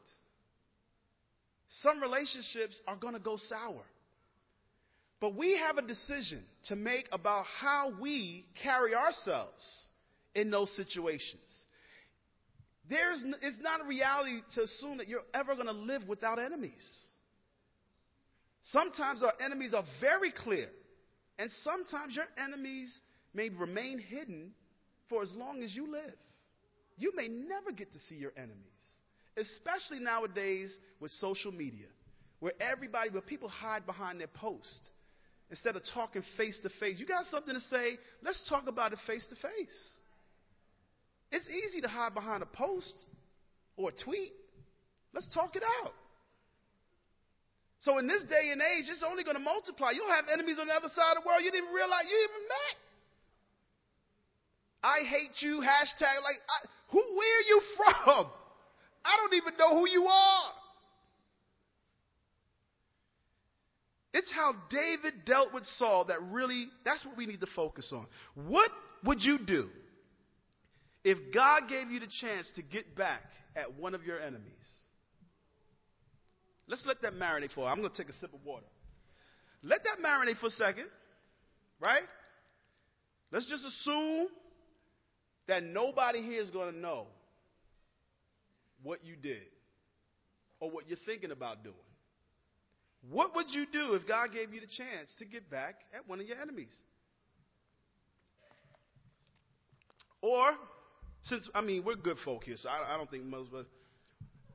Some 1.69 2.01
relationships 2.01 2.81
are 2.87 2.97
going 2.97 3.15
to 3.15 3.21
go 3.21 3.37
sour. 3.37 3.85
But 5.21 5.35
we 5.35 5.57
have 5.59 5.79
a 5.79 5.83
decision 5.83 6.43
to 6.67 6.77
make 6.77 7.09
about 7.11 7.45
how 7.61 7.93
we 8.01 8.47
carry 8.63 8.95
ourselves 8.95 9.87
in 10.35 10.51
those 10.51 10.75
situations. 10.77 11.41
There's, 12.89 13.25
it's 13.43 13.59
not 13.61 13.81
a 13.81 13.85
reality 13.85 14.41
to 14.55 14.63
assume 14.63 14.99
that 14.99 15.09
you're 15.09 15.21
ever 15.35 15.55
going 15.55 15.67
to 15.67 15.73
live 15.73 16.07
without 16.07 16.39
enemies. 16.39 16.99
Sometimes 18.63 19.23
our 19.23 19.33
enemies 19.45 19.75
are 19.75 19.85
very 20.01 20.33
clear, 20.33 20.69
and 21.39 21.51
sometimes 21.63 22.15
your 22.15 22.27
enemies 22.43 22.97
may 23.35 23.49
remain 23.49 23.99
hidden 23.99 24.53
for 25.09 25.23
as 25.23 25.33
long 25.35 25.63
as 25.63 25.75
you 25.75 25.91
live. 25.91 26.15
You 26.97 27.13
may 27.15 27.29
never 27.29 27.73
get 27.73 27.93
to 27.93 27.99
see 28.09 28.17
your 28.17 28.33
enemies, 28.37 28.57
especially 29.37 30.01
nowadays 30.01 30.77
with 31.01 31.11
social 31.13 31.53
media, 31.53 31.87
where 32.41 32.53
everybody, 32.61 33.11
where 33.11 33.23
people 33.23 33.49
hide 33.49 33.85
behind 33.85 34.21
their 34.21 34.29
post 34.29 34.91
instead 35.51 35.77
of 35.77 35.83
talking 35.95 36.23
face 36.37 36.59
to 36.63 36.71
face. 36.81 36.99
You 36.99 37.07
got 37.07 37.27
something 37.31 37.55
to 37.55 37.61
say? 37.61 37.99
Let's 38.23 38.47
talk 38.49 38.67
about 38.67 38.93
it 38.93 38.99
face 39.07 39.27
to 39.29 39.37
face. 39.37 39.79
It's 41.31 41.49
easy 41.49 41.81
to 41.83 41.89
hide 41.89 42.15
behind 42.15 42.43
a 42.43 42.47
post 42.47 42.95
or 43.77 43.91
a 43.91 43.93
tweet. 43.93 44.33
Let's 45.13 45.33
talk 45.33 45.57
it 45.57 45.63
out. 45.83 45.93
So 47.81 47.99
in 47.99 48.07
this 48.07 48.25
day 48.25 48.51
and 48.51 48.61
age, 48.61 48.91
it's 48.91 49.05
only 49.07 49.23
going 49.23 49.37
to 49.37 49.43
multiply. 49.43 49.93
You'll 49.93 50.11
have 50.11 50.27
enemies 50.33 50.59
on 50.59 50.67
the 50.67 50.75
other 50.75 50.91
side 50.91 51.17
of 51.17 51.23
the 51.23 51.27
world 51.27 51.43
you 51.45 51.53
didn't 51.53 51.73
realize 51.73 52.05
you 52.11 52.19
even 52.19 52.43
met. 52.49 52.77
I 54.83 54.99
hate 55.07 55.35
you, 55.41 55.63
hashtag, 55.63 56.17
like, 56.23 56.39
I, 56.39 56.59
who, 56.91 56.99
where 56.99 57.35
are 57.39 57.49
you 57.49 57.61
from? 57.77 58.27
I 59.05 59.17
don't 59.17 59.35
even 59.35 59.55
know 59.59 59.79
who 59.79 59.89
you 59.89 60.07
are. 60.07 60.58
It's 64.19 64.33
how 64.33 64.53
David 64.69 65.25
dealt 65.25 65.55
with 65.55 65.65
Saul 65.65 66.07
that 66.07 66.21
really, 66.33 66.67
that's 66.85 67.07
what 67.07 67.17
we 67.17 67.25
need 67.25 67.39
to 67.39 67.47
focus 67.55 67.93
on. 67.95 68.05
What 68.35 68.69
would 69.05 69.23
you 69.23 69.39
do 69.39 69.69
if 71.05 71.33
God 71.33 71.69
gave 71.69 71.93
you 71.93 72.01
the 72.01 72.09
chance 72.21 72.51
to 72.57 72.63
get 72.63 72.97
back 72.97 73.23
at 73.55 73.79
one 73.79 73.95
of 73.95 74.03
your 74.03 74.21
enemies? 74.21 74.43
Let's 76.67 76.85
let 76.85 77.01
that 77.03 77.13
marinate 77.13 77.53
for. 77.55 77.69
I'm 77.69 77.79
going 77.79 77.93
to 77.93 77.97
take 77.97 78.09
a 78.09 78.13
sip 78.15 78.35
of 78.35 78.45
water. 78.45 78.67
Let 79.63 79.85
that 79.85 80.05
marinate 80.05 80.41
for 80.41 80.47
a 80.47 80.51
second, 80.51 80.87
right? 81.79 82.03
Let's 83.31 83.49
just 83.49 83.65
assume 83.65 84.27
that 85.47 85.63
nobody 85.63 86.23
here 86.23 86.43
is 86.43 86.51
going 86.51 86.75
to 86.75 86.79
know 86.79 87.07
what 88.83 89.05
you 89.05 89.15
did 89.15 89.47
or 90.59 90.73
what 90.73 90.89
you're 90.89 90.99
thinking 91.07 91.31
about 91.31 91.63
doing. 91.63 91.77
What 93.03 93.35
would 93.37 93.51
you 93.51 93.65
do 93.73 93.95
if 93.95 94.07
God 94.07 94.33
gave 94.33 94.53
you 94.53 94.61
the 94.61 94.67
chance 94.67 95.15
to 95.19 95.25
get 95.25 95.51
back 95.51 95.77
at 95.95 96.09
one 96.09 96.21
of 96.21 96.27
your 96.27 96.41
enemies? 96.41 96.75
Or, 100.21 100.51
since, 101.23 101.49
I 101.55 101.61
mean, 101.61 101.85
we're 101.85 101.95
good 101.95 102.19
folk 102.25 102.45
here, 102.45 102.57
so 102.57 102.69
I, 102.69 102.95
I 102.95 102.97
don't 102.97 103.11
think 103.11 103.25
most 103.25 103.49
of 103.49 103.61
us, 103.61 103.67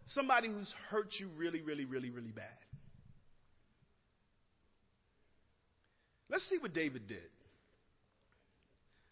somebody 0.07 0.49
who's 0.49 0.73
hurt 0.89 1.13
you 1.19 1.29
really, 1.37 1.61
really, 1.61 1.85
really, 1.85 2.09
really 2.09 2.31
bad. 2.31 2.45
Let's 6.29 6.47
see 6.49 6.57
what 6.57 6.73
David 6.73 7.07
did. 7.07 7.19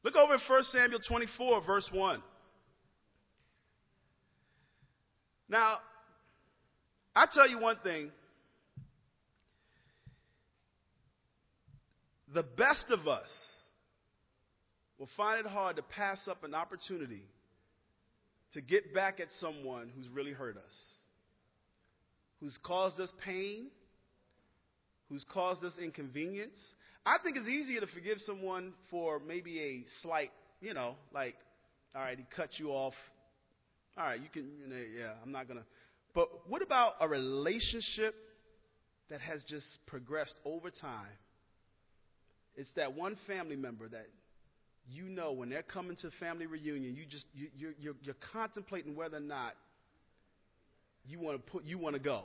Look 0.03 0.15
over 0.15 0.33
at 0.33 0.41
1 0.47 0.63
Samuel 0.63 0.99
24, 1.07 1.61
verse 1.65 1.89
1. 1.93 2.21
Now, 5.47 5.77
I 7.15 7.27
tell 7.31 7.47
you 7.47 7.59
one 7.59 7.77
thing 7.83 8.09
the 12.33 12.43
best 12.43 12.85
of 12.89 13.07
us 13.07 13.29
will 14.97 15.09
find 15.17 15.39
it 15.39 15.49
hard 15.49 15.75
to 15.77 15.81
pass 15.81 16.27
up 16.27 16.43
an 16.43 16.53
opportunity 16.53 17.23
to 18.53 18.61
get 18.61 18.93
back 18.93 19.19
at 19.19 19.27
someone 19.39 19.91
who's 19.95 20.07
really 20.09 20.31
hurt 20.31 20.57
us, 20.57 20.93
who's 22.39 22.57
caused 22.63 22.99
us 22.99 23.11
pain, 23.25 23.67
who's 25.09 25.25
caused 25.31 25.63
us 25.63 25.77
inconvenience. 25.81 26.57
I 27.05 27.17
think 27.23 27.37
it's 27.37 27.47
easier 27.47 27.81
to 27.81 27.87
forgive 27.87 28.19
someone 28.19 28.73
for 28.89 29.19
maybe 29.19 29.59
a 29.59 29.83
slight, 30.01 30.31
you 30.61 30.73
know, 30.73 30.95
like, 31.13 31.35
all 31.95 32.01
right, 32.01 32.17
he 32.17 32.25
cut 32.35 32.49
you 32.57 32.69
off. 32.69 32.93
All 33.97 34.05
right, 34.05 34.21
you 34.21 34.29
can, 34.31 34.49
you 34.61 34.67
know, 34.67 34.81
yeah, 34.97 35.13
I'm 35.23 35.31
not 35.31 35.47
going 35.47 35.59
to. 35.59 35.65
But 36.13 36.27
what 36.47 36.61
about 36.61 36.93
a 37.01 37.07
relationship 37.07 38.15
that 39.09 39.21
has 39.21 39.43
just 39.47 39.65
progressed 39.87 40.35
over 40.45 40.69
time? 40.69 41.07
It's 42.55 42.71
that 42.75 42.93
one 42.93 43.17
family 43.27 43.55
member 43.55 43.87
that 43.87 44.07
you 44.89 45.05
know 45.05 45.31
when 45.31 45.49
they're 45.49 45.63
coming 45.63 45.95
to 45.97 46.09
family 46.19 46.45
reunion, 46.45 46.95
you 46.95 47.05
just 47.05 47.25
you, 47.33 47.47
you're, 47.55 47.73
you're, 47.79 47.95
you're 48.01 48.15
contemplating 48.33 48.95
whether 48.95 49.17
or 49.17 49.21
not 49.21 49.53
you 51.05 51.19
want 51.19 51.43
to 51.43 51.51
put 51.51 51.63
you 51.63 51.77
want 51.77 51.95
to 51.95 52.01
go. 52.01 52.23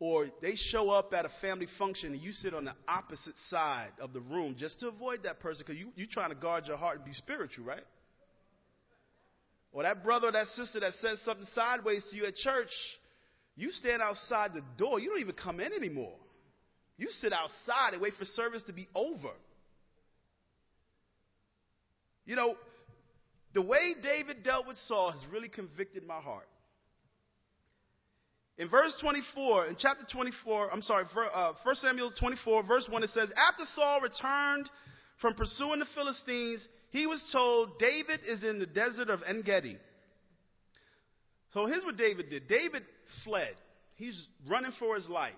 Or 0.00 0.28
they 0.40 0.54
show 0.54 0.90
up 0.90 1.12
at 1.12 1.24
a 1.24 1.30
family 1.40 1.66
function 1.76 2.12
and 2.12 2.22
you 2.22 2.30
sit 2.30 2.54
on 2.54 2.64
the 2.64 2.74
opposite 2.86 3.36
side 3.48 3.90
of 4.00 4.12
the 4.12 4.20
room 4.20 4.54
just 4.56 4.78
to 4.80 4.88
avoid 4.88 5.24
that 5.24 5.40
person 5.40 5.64
because 5.66 5.78
you, 5.78 5.88
you're 5.96 6.06
trying 6.08 6.28
to 6.28 6.36
guard 6.36 6.66
your 6.68 6.76
heart 6.76 6.98
and 6.98 7.04
be 7.04 7.12
spiritual, 7.12 7.64
right? 7.64 7.82
Or 9.72 9.82
that 9.82 10.04
brother 10.04 10.28
or 10.28 10.32
that 10.32 10.46
sister 10.48 10.78
that 10.80 10.94
says 10.94 11.20
something 11.24 11.46
sideways 11.52 12.06
to 12.10 12.16
you 12.16 12.26
at 12.26 12.36
church, 12.36 12.70
you 13.56 13.70
stand 13.70 14.00
outside 14.00 14.54
the 14.54 14.62
door. 14.76 15.00
You 15.00 15.10
don't 15.10 15.20
even 15.20 15.34
come 15.34 15.58
in 15.58 15.72
anymore. 15.72 16.14
You 16.98 17.08
sit 17.08 17.32
outside 17.32 17.92
and 17.92 18.02
wait 18.02 18.14
for 18.18 18.24
service 18.24 18.64
to 18.64 18.72
be 18.72 18.88
over. 18.94 19.30
You 22.26 22.36
know, 22.36 22.56
the 23.54 23.62
way 23.62 23.94
David 24.02 24.42
dealt 24.42 24.66
with 24.66 24.76
Saul 24.76 25.12
has 25.12 25.24
really 25.32 25.48
convicted 25.48 26.06
my 26.06 26.20
heart. 26.20 26.48
In 28.58 28.68
verse 28.68 28.94
24, 29.00 29.66
in 29.66 29.76
chapter 29.78 30.04
24, 30.12 30.72
I'm 30.72 30.82
sorry, 30.82 31.04
1 31.14 31.28
uh, 31.32 31.52
Samuel 31.74 32.10
24, 32.18 32.64
verse 32.64 32.86
1, 32.90 33.04
it 33.04 33.10
says, 33.10 33.28
After 33.30 33.64
Saul 33.74 34.00
returned 34.00 34.68
from 35.20 35.34
pursuing 35.34 35.78
the 35.78 35.86
Philistines, 35.94 36.66
he 36.90 37.06
was 37.06 37.22
told, 37.32 37.78
David 37.78 38.20
is 38.26 38.42
in 38.42 38.58
the 38.58 38.66
desert 38.66 39.10
of 39.10 39.20
En 39.26 39.42
Gedi. 39.42 39.78
So 41.54 41.66
here's 41.66 41.84
what 41.84 41.96
David 41.96 42.30
did 42.30 42.48
David 42.48 42.82
fled, 43.24 43.54
he's 43.94 44.26
running 44.48 44.72
for 44.80 44.96
his 44.96 45.08
life. 45.08 45.32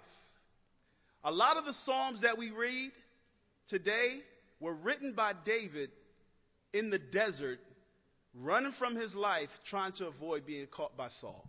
A 1.24 1.30
lot 1.30 1.56
of 1.56 1.64
the 1.64 1.72
Psalms 1.84 2.22
that 2.22 2.38
we 2.38 2.50
read 2.50 2.92
today 3.68 4.20
were 4.58 4.74
written 4.74 5.14
by 5.14 5.32
David 5.44 5.90
in 6.72 6.90
the 6.90 6.98
desert, 6.98 7.58
running 8.34 8.72
from 8.78 8.96
his 8.96 9.14
life, 9.14 9.48
trying 9.68 9.92
to 9.92 10.06
avoid 10.06 10.46
being 10.46 10.66
caught 10.66 10.96
by 10.96 11.08
Saul. 11.20 11.48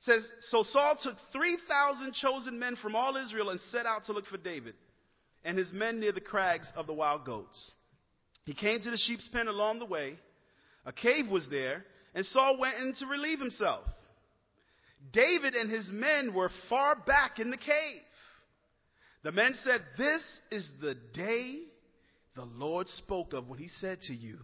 It 0.00 0.04
says, 0.04 0.28
So 0.50 0.62
Saul 0.64 0.98
took 1.02 1.16
3,000 1.32 2.12
chosen 2.14 2.58
men 2.58 2.76
from 2.76 2.94
all 2.94 3.16
Israel 3.16 3.50
and 3.50 3.60
set 3.72 3.86
out 3.86 4.04
to 4.06 4.12
look 4.12 4.26
for 4.26 4.38
David 4.38 4.74
and 5.44 5.56
his 5.56 5.72
men 5.72 6.00
near 6.00 6.12
the 6.12 6.20
crags 6.20 6.70
of 6.76 6.86
the 6.86 6.92
wild 6.92 7.24
goats. 7.24 7.72
He 8.44 8.54
came 8.54 8.80
to 8.82 8.90
the 8.90 8.96
sheep's 8.96 9.28
pen 9.28 9.48
along 9.48 9.78
the 9.78 9.84
way. 9.86 10.18
A 10.84 10.92
cave 10.92 11.28
was 11.28 11.46
there, 11.50 11.84
and 12.14 12.24
Saul 12.26 12.58
went 12.58 12.76
in 12.78 12.94
to 12.94 13.06
relieve 13.06 13.40
himself. 13.40 13.84
David 15.12 15.54
and 15.54 15.70
his 15.70 15.88
men 15.90 16.34
were 16.34 16.50
far 16.68 16.96
back 16.96 17.38
in 17.38 17.50
the 17.50 17.56
cave. 17.56 18.02
The 19.22 19.32
men 19.32 19.54
said, 19.64 19.82
This 19.96 20.22
is 20.50 20.68
the 20.80 20.94
day 21.14 21.60
the 22.36 22.44
Lord 22.44 22.88
spoke 22.88 23.32
of 23.32 23.48
when 23.48 23.58
he 23.58 23.68
said 23.68 24.00
to 24.02 24.14
you, 24.14 24.38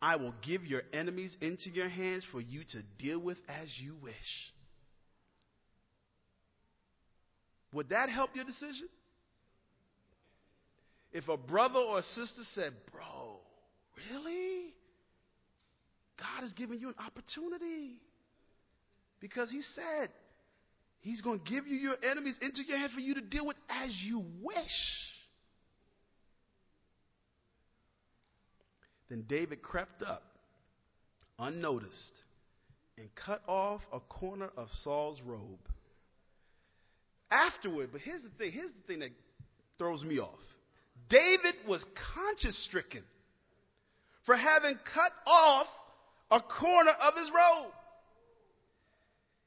I 0.00 0.16
will 0.16 0.34
give 0.46 0.64
your 0.64 0.82
enemies 0.92 1.36
into 1.40 1.70
your 1.70 1.88
hands 1.88 2.24
for 2.30 2.40
you 2.40 2.62
to 2.72 2.82
deal 2.98 3.18
with 3.18 3.38
as 3.48 3.68
you 3.80 3.96
wish. 4.02 4.14
Would 7.72 7.90
that 7.90 8.08
help 8.08 8.30
your 8.34 8.44
decision? 8.44 8.88
If 11.12 11.28
a 11.28 11.36
brother 11.36 11.78
or 11.78 11.98
a 11.98 12.02
sister 12.02 12.42
said, 12.54 12.72
Bro, 12.92 13.40
really? 14.10 14.74
God 16.18 16.42
has 16.42 16.52
given 16.54 16.80
you 16.80 16.88
an 16.88 16.94
opportunity. 16.98 18.00
Because 19.20 19.50
he 19.50 19.62
said, 19.74 20.10
He's 21.06 21.20
going 21.20 21.38
to 21.38 21.44
give 21.44 21.68
you 21.68 21.76
your 21.76 21.94
enemies 22.02 22.34
into 22.42 22.62
your 22.66 22.78
hand 22.78 22.90
for 22.92 22.98
you 22.98 23.14
to 23.14 23.20
deal 23.20 23.46
with 23.46 23.56
as 23.68 23.94
you 24.04 24.24
wish. 24.42 24.56
Then 29.08 29.24
David 29.28 29.62
crept 29.62 30.02
up, 30.02 30.24
unnoticed, 31.38 32.18
and 32.98 33.08
cut 33.14 33.40
off 33.46 33.82
a 33.92 34.00
corner 34.00 34.50
of 34.56 34.66
Saul's 34.82 35.20
robe. 35.24 35.60
Afterward, 37.30 37.90
but 37.92 38.00
here's 38.00 38.22
the 38.22 38.30
thing 38.30 38.50
here's 38.50 38.70
the 38.70 38.86
thing 38.88 38.98
that 38.98 39.10
throws 39.78 40.02
me 40.02 40.18
off. 40.18 40.38
David 41.08 41.54
was 41.68 41.84
conscience 42.14 42.66
stricken 42.68 43.04
for 44.24 44.36
having 44.36 44.76
cut 44.92 45.12
off 45.24 45.66
a 46.32 46.40
corner 46.40 46.90
of 46.90 47.14
his 47.16 47.30
robe. 47.30 47.72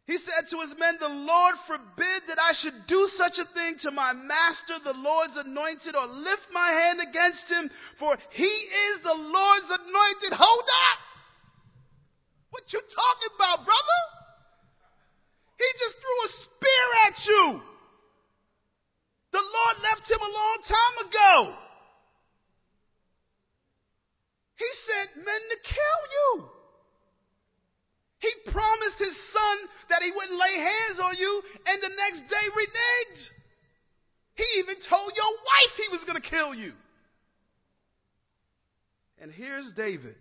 He 0.09 0.17
said 0.17 0.49
to 0.49 0.65
his 0.65 0.73
men, 0.81 0.97
The 0.97 1.05
Lord 1.21 1.53
forbid 1.69 2.25
that 2.25 2.41
I 2.41 2.57
should 2.57 2.89
do 2.89 2.97
such 3.13 3.37
a 3.37 3.45
thing 3.53 3.77
to 3.85 3.91
my 3.93 4.09
master, 4.11 4.81
the 4.81 4.97
Lord's 4.97 5.37
anointed, 5.37 5.93
or 5.93 6.09
lift 6.09 6.49
my 6.49 6.65
hand 6.65 6.97
against 6.97 7.45
him, 7.45 7.69
for 7.99 8.17
he 8.33 8.49
is 8.49 9.05
the 9.05 9.13
Lord's 9.13 9.69
anointed. 9.69 10.33
Hold 10.33 10.65
up! 10.65 10.99
What 12.49 12.65
you 12.73 12.81
talking 12.81 13.31
about, 13.37 13.69
brother? 13.69 14.01
He 15.61 15.69
just 15.77 16.01
threw 16.01 16.17
a 16.25 16.29
spear 16.41 16.85
at 17.05 17.15
you. 17.29 17.43
The 19.29 19.45
Lord 19.45 19.75
left 19.85 20.09
him 20.09 20.21
a 20.25 20.33
long 20.33 20.57
time 20.65 20.95
ago. 21.05 21.53
He 24.57 24.69
sent 24.89 25.21
men 25.21 25.41
to 25.53 25.57
kill 25.69 26.01
you. 26.17 26.58
He 28.19 28.51
promised 28.51 28.99
his 28.99 29.15
son 29.31 29.57
that 29.89 30.01
he 30.03 30.11
wouldn't 30.11 30.37
lay 30.37 30.55
hands 30.57 30.99
on 31.01 31.15
you, 31.17 31.41
and 31.65 31.81
the 31.81 31.89
next 31.89 32.21
day 32.29 32.45
reneged. 32.51 33.27
He 34.35 34.45
even 34.59 34.75
told 34.89 35.13
your 35.15 35.25
wife 35.25 35.73
he 35.77 35.87
was 35.91 36.03
going 36.05 36.21
to 36.21 36.29
kill 36.29 36.53
you. 36.53 36.73
And 39.21 39.31
here's 39.31 39.71
David, 39.73 40.15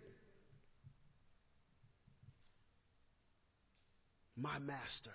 my 4.35 4.59
master, 4.59 5.13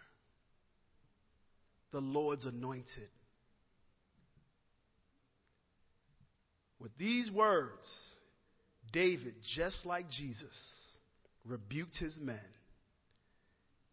the 1.92 2.00
Lord's 2.00 2.44
anointed. 2.44 3.10
With 6.78 6.96
these 6.98 7.30
words, 7.30 7.86
David, 8.92 9.34
just 9.56 9.86
like 9.86 10.08
Jesus, 10.10 10.56
rebuked 11.46 11.96
his 11.98 12.18
men 12.20 12.40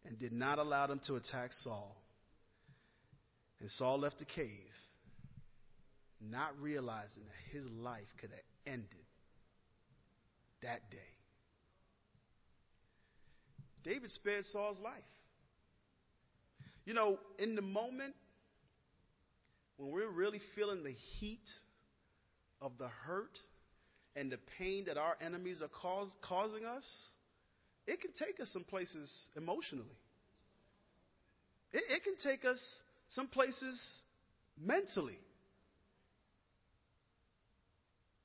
and 0.06 0.18
did 0.18 0.32
not 0.32 0.58
allow 0.58 0.86
them 0.86 1.00
to 1.06 1.16
attack 1.16 1.52
Saul. 1.52 1.96
And 3.60 3.70
Saul 3.70 4.00
left 4.00 4.18
the 4.18 4.24
cave, 4.24 4.48
not 6.20 6.50
realizing 6.60 7.22
that 7.24 7.56
his 7.56 7.66
life 7.70 8.08
could 8.20 8.30
have 8.30 8.40
ended 8.66 8.88
that 10.62 10.90
day. 10.90 10.98
David 13.84 14.10
spared 14.10 14.44
Saul's 14.46 14.78
life. 14.80 14.94
You 16.84 16.94
know, 16.94 17.18
in 17.38 17.54
the 17.54 17.62
moment 17.62 18.14
when 19.76 19.90
we're 19.90 20.10
really 20.10 20.40
feeling 20.54 20.82
the 20.84 20.94
heat 21.18 21.48
of 22.60 22.72
the 22.78 22.88
hurt 22.88 23.38
and 24.14 24.30
the 24.30 24.38
pain 24.58 24.84
that 24.86 24.96
our 24.96 25.16
enemies 25.20 25.62
are 25.62 25.68
cause, 25.68 26.08
causing 26.22 26.64
us, 26.64 26.84
it 27.86 28.00
can 28.00 28.12
take 28.18 28.40
us 28.40 28.48
some 28.52 28.64
places 28.64 29.12
emotionally. 29.36 29.98
It, 31.72 31.82
it 31.88 32.02
can 32.04 32.16
take 32.22 32.44
us 32.44 32.60
some 33.08 33.28
places 33.28 33.80
mentally. 34.60 35.18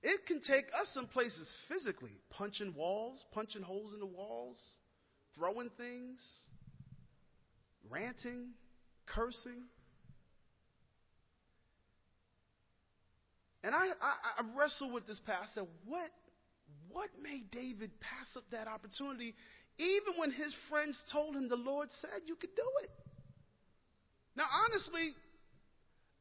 It 0.03 0.25
can 0.27 0.41
take 0.41 0.65
us 0.79 0.89
some 0.93 1.07
places 1.07 1.51
physically, 1.67 2.17
punching 2.29 2.73
walls, 2.75 3.23
punching 3.33 3.63
holes 3.63 3.93
in 3.93 3.99
the 3.99 4.05
walls, 4.05 4.57
throwing 5.35 5.69
things, 5.77 6.23
ranting, 7.89 8.49
cursing. 9.05 9.63
And 13.63 13.73
I, 13.73 13.79
I, 13.79 14.13
I 14.39 14.57
wrestle 14.57 14.93
with 14.93 15.07
this 15.07 15.19
pastor. 15.25 15.63
What 15.85 16.09
what 16.91 17.09
made 17.21 17.51
David 17.51 17.91
pass 17.99 18.35
up 18.35 18.43
that 18.51 18.67
opportunity 18.67 19.35
even 19.77 20.17
when 20.17 20.31
his 20.31 20.55
friends 20.69 21.01
told 21.11 21.35
him 21.35 21.49
the 21.49 21.55
Lord 21.55 21.89
said 22.01 22.25
you 22.25 22.35
could 22.35 22.55
do 22.55 22.69
it? 22.83 22.89
Now, 24.35 24.45
honestly, 24.65 25.13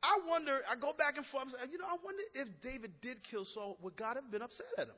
I 0.03 0.21
wonder, 0.29 0.61
I 0.71 0.77
go 0.77 0.93
back 0.97 1.17
and 1.17 1.27
forth, 1.27 1.49
you 1.71 1.79
know, 1.79 1.87
I 1.87 1.97
wonder 2.05 2.23
if 2.35 2.49
David 2.63 3.01
did 3.01 3.19
kill 3.29 3.45
Saul, 3.45 3.77
would 3.83 3.97
God 3.97 4.17
have 4.17 4.31
been 4.31 4.43
upset 4.43 4.67
at 4.79 4.89
him? 4.89 4.95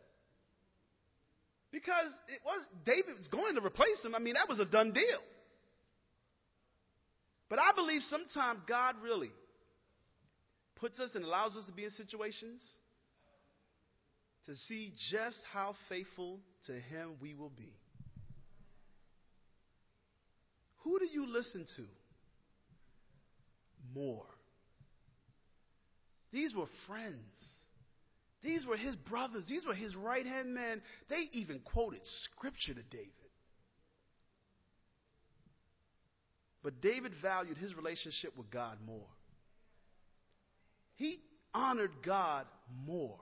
Because 1.70 2.10
it 2.28 2.40
was, 2.44 2.64
David 2.84 3.16
was 3.16 3.28
going 3.28 3.54
to 3.54 3.64
replace 3.64 4.02
him. 4.04 4.14
I 4.14 4.18
mean, 4.18 4.34
that 4.34 4.48
was 4.48 4.58
a 4.58 4.64
done 4.64 4.92
deal. 4.92 5.22
But 7.48 7.58
I 7.58 7.72
believe 7.74 8.02
sometimes 8.02 8.60
God 8.68 8.96
really 9.02 9.30
puts 10.76 11.00
us 11.00 11.10
and 11.14 11.24
allows 11.24 11.56
us 11.56 11.66
to 11.66 11.72
be 11.72 11.84
in 11.84 11.90
situations 11.90 12.60
to 14.48 14.56
see 14.66 14.94
just 15.10 15.38
how 15.52 15.74
faithful 15.90 16.40
to 16.66 16.72
Him 16.72 17.10
we 17.20 17.34
will 17.34 17.52
be. 17.54 17.76
Who 20.84 20.98
do 20.98 21.06
you 21.06 21.30
listen 21.30 21.66
to 21.76 21.82
more? 23.94 24.24
These 26.32 26.54
were 26.54 26.66
friends. 26.86 27.14
These 28.42 28.64
were 28.64 28.76
his 28.76 28.96
brothers. 28.96 29.44
These 29.48 29.66
were 29.66 29.74
his 29.74 29.94
right 29.94 30.24
hand 30.24 30.54
men. 30.54 30.80
They 31.10 31.24
even 31.32 31.60
quoted 31.60 32.00
scripture 32.04 32.72
to 32.74 32.82
David. 32.82 33.12
But 36.62 36.80
David 36.80 37.12
valued 37.20 37.58
his 37.58 37.74
relationship 37.74 38.36
with 38.36 38.50
God 38.50 38.78
more. 38.86 39.08
He 40.96 41.18
honored 41.52 41.92
God 42.04 42.46
more. 42.86 43.18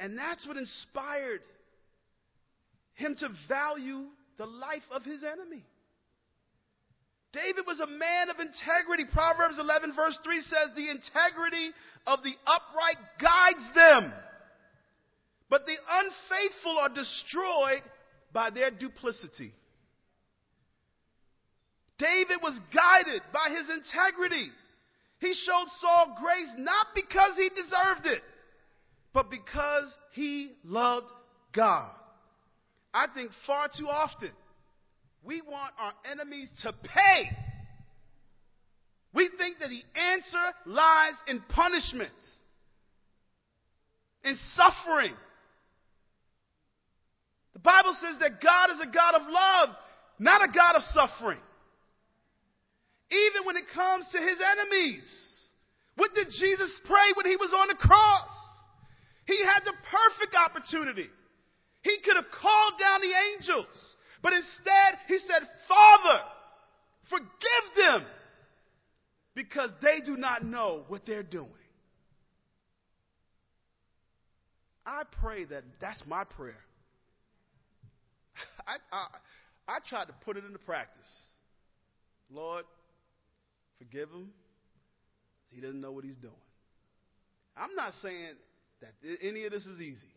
And 0.00 0.16
that's 0.16 0.46
what 0.46 0.56
inspired 0.56 1.40
him 2.94 3.16
to 3.18 3.28
value 3.48 4.06
the 4.38 4.46
life 4.46 4.86
of 4.92 5.04
his 5.04 5.22
enemy. 5.24 5.64
David 7.32 7.64
was 7.66 7.80
a 7.80 7.86
man 7.86 8.30
of 8.30 8.40
integrity. 8.40 9.04
Proverbs 9.12 9.58
11, 9.58 9.92
verse 9.94 10.18
3 10.24 10.40
says, 10.40 10.70
The 10.74 10.90
integrity 10.90 11.70
of 12.06 12.20
the 12.22 12.32
upright 12.46 12.96
guides 13.20 13.74
them, 13.74 14.12
but 15.50 15.66
the 15.66 15.76
unfaithful 15.90 16.78
are 16.78 16.88
destroyed 16.88 17.82
by 18.32 18.50
their 18.50 18.70
duplicity. 18.70 19.52
David 21.98 22.38
was 22.42 22.58
guided 22.72 23.22
by 23.32 23.50
his 23.50 23.68
integrity. 23.68 24.50
He 25.18 25.34
showed 25.34 25.66
Saul 25.80 26.16
grace 26.22 26.54
not 26.56 26.86
because 26.94 27.32
he 27.36 27.48
deserved 27.50 28.06
it, 28.06 28.22
but 29.12 29.30
because 29.30 29.94
he 30.12 30.52
loved 30.64 31.06
God. 31.54 31.90
I 32.92 33.06
think 33.14 33.30
far 33.46 33.68
too 33.68 33.86
often 33.86 34.32
we 35.24 35.42
want 35.42 35.74
our 35.78 35.92
enemies 36.10 36.50
to 36.62 36.72
pay. 36.72 37.30
We 39.12 39.30
think 39.38 39.58
that 39.60 39.68
the 39.68 40.00
answer 40.00 40.54
lies 40.66 41.14
in 41.26 41.42
punishment, 41.48 42.12
in 44.24 44.36
suffering. 44.54 45.14
The 47.54 47.58
Bible 47.58 47.96
says 48.00 48.18
that 48.20 48.40
God 48.40 48.70
is 48.70 48.80
a 48.80 48.86
God 48.86 49.14
of 49.14 49.22
love, 49.22 49.76
not 50.18 50.48
a 50.48 50.52
God 50.52 50.76
of 50.76 50.82
suffering. 50.92 51.40
Even 53.10 53.46
when 53.46 53.56
it 53.56 53.64
comes 53.74 54.06
to 54.12 54.18
his 54.18 54.38
enemies. 54.38 55.24
What 55.96 56.14
did 56.14 56.28
Jesus 56.28 56.80
pray 56.84 57.12
when 57.16 57.26
he 57.26 57.36
was 57.36 57.52
on 57.58 57.68
the 57.68 57.74
cross? 57.74 58.30
He 59.28 59.38
had 59.44 59.60
the 59.66 59.74
perfect 59.84 60.34
opportunity. 60.34 61.06
He 61.82 61.98
could 62.02 62.16
have 62.16 62.30
called 62.40 62.72
down 62.80 63.00
the 63.02 63.12
angels. 63.34 63.96
But 64.22 64.32
instead, 64.32 64.98
he 65.06 65.18
said, 65.18 65.46
Father, 65.68 66.22
forgive 67.10 67.76
them 67.76 68.06
because 69.34 69.70
they 69.82 70.00
do 70.04 70.16
not 70.16 70.44
know 70.44 70.84
what 70.88 71.02
they're 71.06 71.22
doing. 71.22 71.52
I 74.86 75.02
pray 75.20 75.44
that 75.44 75.62
that's 75.78 76.02
my 76.06 76.24
prayer. 76.24 76.64
I, 78.66 78.76
I, 78.90 79.06
I 79.76 79.78
tried 79.86 80.06
to 80.06 80.14
put 80.24 80.38
it 80.38 80.44
into 80.46 80.58
practice. 80.58 81.06
Lord, 82.30 82.64
forgive 83.76 84.08
him. 84.08 84.30
He 85.50 85.60
doesn't 85.60 85.82
know 85.82 85.92
what 85.92 86.04
he's 86.04 86.16
doing. 86.16 86.32
I'm 87.54 87.74
not 87.74 87.92
saying 88.00 88.34
that 88.80 88.92
any 89.22 89.44
of 89.44 89.52
this 89.52 89.66
is 89.66 89.80
easy, 89.80 90.14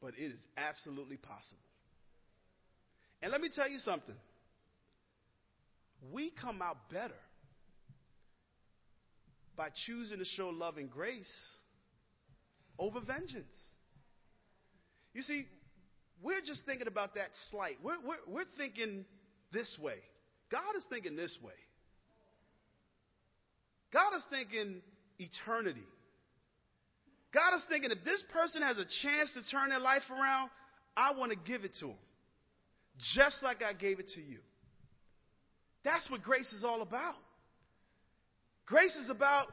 but 0.00 0.14
it 0.18 0.32
is 0.32 0.40
absolutely 0.56 1.16
possible. 1.16 1.60
And 3.22 3.32
let 3.32 3.40
me 3.40 3.48
tell 3.54 3.68
you 3.68 3.78
something. 3.78 4.14
We 6.12 6.30
come 6.40 6.62
out 6.62 6.76
better 6.90 7.14
by 9.56 9.68
choosing 9.86 10.18
to 10.18 10.24
show 10.24 10.50
love 10.50 10.76
and 10.76 10.90
grace 10.90 11.56
over 12.78 13.00
vengeance. 13.00 13.56
You 15.14 15.22
see, 15.22 15.46
we're 16.22 16.42
just 16.42 16.64
thinking 16.66 16.86
about 16.86 17.14
that 17.14 17.30
slight. 17.50 17.78
We're, 17.82 17.98
we're, 18.06 18.34
we're 18.34 18.44
thinking 18.58 19.04
this 19.52 19.76
way. 19.80 19.96
God 20.50 20.76
is 20.76 20.84
thinking 20.90 21.16
this 21.16 21.36
way. 21.42 21.52
God 23.92 24.14
is 24.16 24.22
thinking 24.30 24.82
eternity. 25.18 25.86
God 27.34 27.54
is 27.56 27.62
thinking 27.68 27.90
if 27.90 28.04
this 28.04 28.22
person 28.32 28.62
has 28.62 28.78
a 28.78 28.86
chance 29.02 29.32
to 29.34 29.42
turn 29.50 29.70
their 29.70 29.80
life 29.80 30.02
around, 30.10 30.50
I 30.96 31.12
want 31.12 31.32
to 31.32 31.38
give 31.38 31.64
it 31.64 31.72
to 31.80 31.86
them 31.88 31.96
just 33.14 33.42
like 33.42 33.62
I 33.62 33.72
gave 33.72 33.98
it 33.98 34.08
to 34.14 34.20
you. 34.20 34.38
That's 35.84 36.10
what 36.10 36.22
grace 36.22 36.52
is 36.52 36.64
all 36.64 36.82
about. 36.82 37.14
Grace 38.66 38.96
is 38.96 39.10
about 39.10 39.46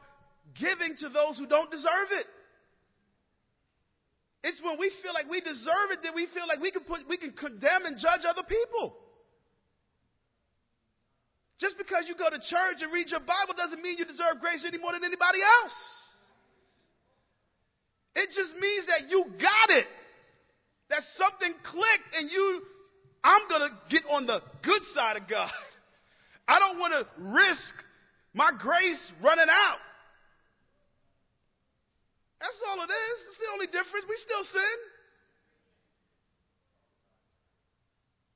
giving 0.58 0.96
to 0.98 1.08
those 1.08 1.38
who 1.38 1.46
don't 1.46 1.70
deserve 1.70 2.10
it. 2.10 2.26
It's 4.42 4.60
when 4.60 4.78
we 4.78 4.90
feel 5.02 5.14
like 5.14 5.30
we 5.30 5.40
deserve 5.40 5.92
it 5.92 6.02
that 6.02 6.14
we 6.14 6.26
feel 6.34 6.46
like 6.48 6.60
we 6.60 6.70
can 6.70 6.82
put, 6.82 7.00
we 7.08 7.16
can 7.16 7.32
condemn 7.32 7.86
and 7.86 7.96
judge 7.96 8.28
other 8.28 8.42
people. 8.42 8.96
Just 11.60 11.78
because 11.78 12.04
you 12.08 12.14
go 12.16 12.28
to 12.28 12.36
church 12.36 12.82
and 12.82 12.92
read 12.92 13.08
your 13.08 13.20
Bible 13.20 13.54
doesn't 13.56 13.80
mean 13.80 13.96
you 13.96 14.04
deserve 14.04 14.40
grace 14.40 14.64
any 14.66 14.76
more 14.76 14.92
than 14.92 15.04
anybody 15.04 15.38
else. 15.62 15.78
It 18.14 18.28
just 18.34 18.54
means 18.60 18.86
that 18.86 19.10
you 19.10 19.24
got 19.24 19.68
it. 19.70 19.86
That 20.90 21.02
something 21.16 21.52
clicked 21.64 22.10
and 22.18 22.30
you 22.30 22.62
I'm 23.24 23.48
going 23.48 23.62
to 23.62 23.72
get 23.88 24.02
on 24.10 24.26
the 24.26 24.40
good 24.62 24.82
side 24.94 25.16
of 25.16 25.26
God. 25.26 25.50
I 26.48 26.58
don't 26.58 26.78
want 26.78 26.92
to 26.92 27.22
risk 27.32 27.74
my 28.34 28.50
grace 28.60 29.12
running 29.22 29.48
out. 29.48 29.80
That's 32.38 32.60
all 32.68 32.84
it 32.84 32.92
is. 32.92 33.16
It's 33.28 33.38
the 33.38 33.52
only 33.54 33.66
difference. 33.66 34.04
We 34.06 34.16
still 34.20 34.44
sin. 34.52 34.78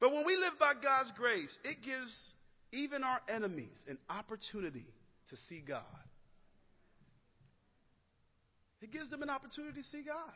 But 0.01 0.13
when 0.15 0.25
we 0.25 0.37
live 0.37 0.55
by 0.59 0.73
God's 0.83 1.13
grace, 1.19 1.55
it 1.65 1.83
gives 1.85 2.33
even 2.73 3.05
our 3.05 3.21
enemies 3.29 3.85
an 3.89 3.99
opportunity 4.09 4.87
to 5.29 5.37
see 5.49 5.61
God. 5.61 5.83
It 8.81 8.93
gives 8.93 9.11
them 9.11 9.23
an 9.23 9.31
opportunity 9.31 9.81
to 9.81 9.87
see 9.89 10.03
God. 10.03 10.33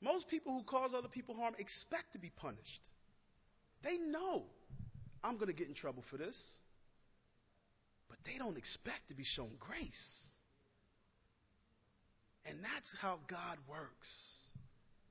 Most 0.00 0.28
people 0.28 0.52
who 0.52 0.64
cause 0.64 0.92
other 0.96 1.08
people 1.08 1.34
harm 1.34 1.54
expect 1.58 2.12
to 2.12 2.18
be 2.18 2.30
punished. 2.30 2.88
They 3.82 3.96
know 3.96 4.44
I'm 5.22 5.36
going 5.36 5.48
to 5.48 5.54
get 5.54 5.68
in 5.68 5.74
trouble 5.74 6.04
for 6.10 6.18
this. 6.18 6.36
But 8.08 8.18
they 8.26 8.38
don't 8.38 8.58
expect 8.58 9.08
to 9.08 9.14
be 9.14 9.24
shown 9.24 9.50
grace. 9.58 10.26
And 12.46 12.58
that's 12.58 12.94
how 13.00 13.18
God 13.28 13.56
works. 13.68 14.08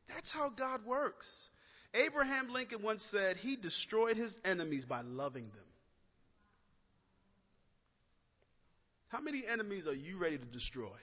That's 0.07 0.31
how 0.31 0.49
God 0.49 0.85
works. 0.85 1.27
Abraham 1.95 2.49
Lincoln 2.49 2.83
once 2.83 3.03
said 3.11 3.37
he 3.37 3.55
destroyed 3.55 4.17
his 4.17 4.33
enemies 4.45 4.85
by 4.85 5.01
loving 5.01 5.45
them. 5.45 5.65
How 9.09 9.21
many 9.21 9.43
enemies 9.51 9.85
are 9.87 9.93
you 9.93 10.17
ready 10.17 10.37
to 10.37 10.45
destroy? 10.45 10.97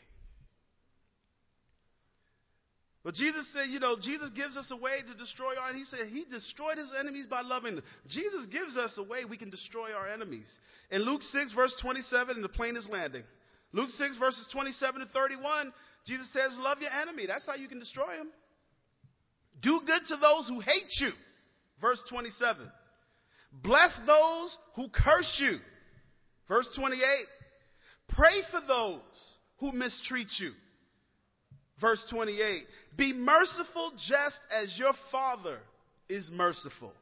But 3.02 3.14
Jesus 3.14 3.46
said, 3.54 3.70
you 3.70 3.80
know, 3.80 3.96
Jesus 4.00 4.30
gives 4.36 4.56
us 4.58 4.70
a 4.70 4.76
way 4.76 5.00
to 5.06 5.14
destroy 5.14 5.54
our, 5.56 5.72
he 5.72 5.84
said 5.84 6.00
he 6.12 6.26
destroyed 6.30 6.76
his 6.76 6.92
enemies 6.98 7.26
by 7.26 7.40
loving 7.40 7.76
them. 7.76 7.84
Jesus 8.06 8.44
gives 8.52 8.76
us 8.76 8.94
a 8.98 9.02
way 9.02 9.24
we 9.24 9.38
can 9.38 9.48
destroy 9.48 9.92
our 9.92 10.08
enemies. 10.08 10.46
In 10.90 11.02
Luke 11.02 11.22
6, 11.22 11.52
verse 11.52 11.74
27, 11.80 12.36
in 12.36 12.42
the 12.42 12.48
plane 12.48 12.76
is 12.76 12.86
landing. 12.90 13.22
Luke 13.72 13.88
6, 13.90 14.16
verses 14.18 14.46
27 14.52 15.00
to 15.00 15.06
31, 15.06 15.72
Jesus 16.06 16.30
says, 16.32 16.50
love 16.58 16.78
your 16.80 16.90
enemy. 16.90 17.24
That's 17.26 17.46
how 17.46 17.54
you 17.54 17.68
can 17.68 17.78
destroy 17.78 18.16
them. 18.18 18.28
Do 19.62 19.80
good 19.86 20.02
to 20.08 20.16
those 20.16 20.48
who 20.48 20.60
hate 20.60 20.90
you. 21.00 21.12
Verse 21.80 22.02
27. 22.10 22.68
Bless 23.62 23.98
those 24.06 24.58
who 24.76 24.88
curse 24.88 25.40
you. 25.40 25.58
Verse 26.48 26.68
28. 26.76 27.00
Pray 28.08 28.42
for 28.50 28.60
those 28.66 29.00
who 29.58 29.72
mistreat 29.72 30.28
you. 30.38 30.52
Verse 31.80 32.04
28 32.10 32.66
Be 32.96 33.12
merciful 33.12 33.92
just 34.08 34.38
as 34.52 34.76
your 34.78 34.92
Father 35.10 35.58
is 36.08 36.28
merciful. 36.32 36.92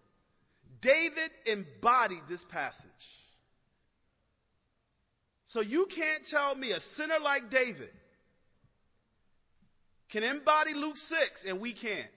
David 0.81 1.31
embodied 1.47 2.23
this 2.29 2.45
passage. 2.51 2.85
So 5.47 5.61
you 5.61 5.87
can't 5.87 6.25
tell 6.29 6.55
me 6.55 6.73
a 6.73 6.81
sinner 6.97 7.19
like 7.23 7.51
David 7.51 7.91
can 10.11 10.23
embody 10.23 10.75
Luke 10.75 10.97
6 10.97 11.45
and 11.47 11.61
we 11.61 11.73
can't. 11.75 12.11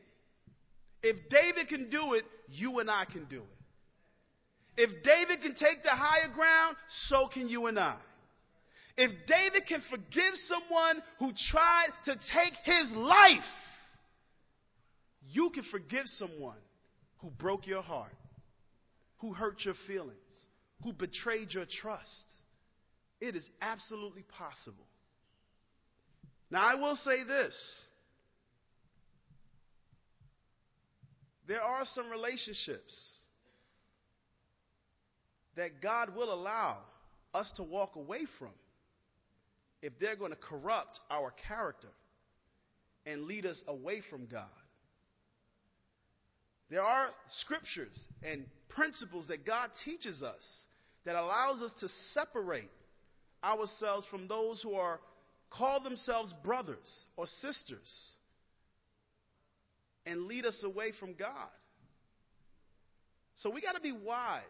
If 1.03 1.17
David 1.29 1.67
can 1.67 1.89
do 1.89 2.13
it, 2.13 2.23
you 2.49 2.79
and 2.79 2.89
I 2.89 3.05
can 3.05 3.25
do 3.25 3.37
it. 3.37 3.43
If 4.77 5.03
David 5.03 5.41
can 5.41 5.55
take 5.55 5.83
the 5.83 5.89
higher 5.89 6.31
ground, 6.33 6.77
so 6.87 7.27
can 7.33 7.49
you 7.49 7.67
and 7.67 7.77
I. 7.77 7.97
If 8.97 9.11
David 9.27 9.63
can 9.67 9.81
forgive 9.89 10.33
someone 10.47 11.01
who 11.19 11.31
tried 11.51 11.89
to 12.05 12.13
take 12.13 12.53
his 12.63 12.91
life, 12.93 13.39
you 15.29 15.49
can 15.53 15.63
forgive 15.71 16.05
someone 16.05 16.57
who 17.19 17.29
broke 17.29 17.67
your 17.67 17.81
heart, 17.81 18.15
who 19.19 19.33
hurt 19.33 19.63
your 19.63 19.75
feelings, 19.87 20.11
who 20.83 20.93
betrayed 20.93 21.53
your 21.53 21.65
trust. 21.81 22.25
It 23.19 23.35
is 23.35 23.47
absolutely 23.61 24.23
possible. 24.23 24.85
Now, 26.49 26.63
I 26.67 26.75
will 26.75 26.95
say 26.95 27.23
this 27.23 27.55
there 31.47 31.61
are 31.61 31.85
some 31.85 32.09
relationships 32.09 33.19
that 35.55 35.81
God 35.81 36.15
will 36.15 36.33
allow 36.33 36.79
us 37.33 37.51
to 37.55 37.63
walk 37.63 37.95
away 37.95 38.21
from 38.39 38.49
if 39.81 39.93
they're 39.99 40.15
going 40.15 40.31
to 40.31 40.37
corrupt 40.37 40.99
our 41.09 41.33
character 41.47 41.89
and 43.05 43.23
lead 43.23 43.45
us 43.45 43.61
away 43.67 44.01
from 44.09 44.27
God. 44.27 44.45
There 46.69 46.81
are 46.81 47.09
scriptures 47.39 47.99
and 48.23 48.45
principles 48.69 49.27
that 49.27 49.45
God 49.45 49.69
teaches 49.83 50.23
us 50.23 50.41
that 51.05 51.15
allows 51.15 51.61
us 51.61 51.73
to 51.81 51.87
separate 52.13 52.69
ourselves 53.43 54.05
from 54.09 54.27
those 54.27 54.61
who 54.61 54.75
are 54.75 54.99
call 55.49 55.81
themselves 55.81 56.33
brothers 56.43 57.07
or 57.17 57.25
sisters 57.41 58.15
and 60.05 60.27
lead 60.27 60.45
us 60.45 60.63
away 60.63 60.91
from 60.99 61.13
God. 61.13 61.49
So 63.35 63.49
we 63.49 63.61
got 63.61 63.73
to 63.73 63.81
be 63.81 63.91
wise 63.91 64.41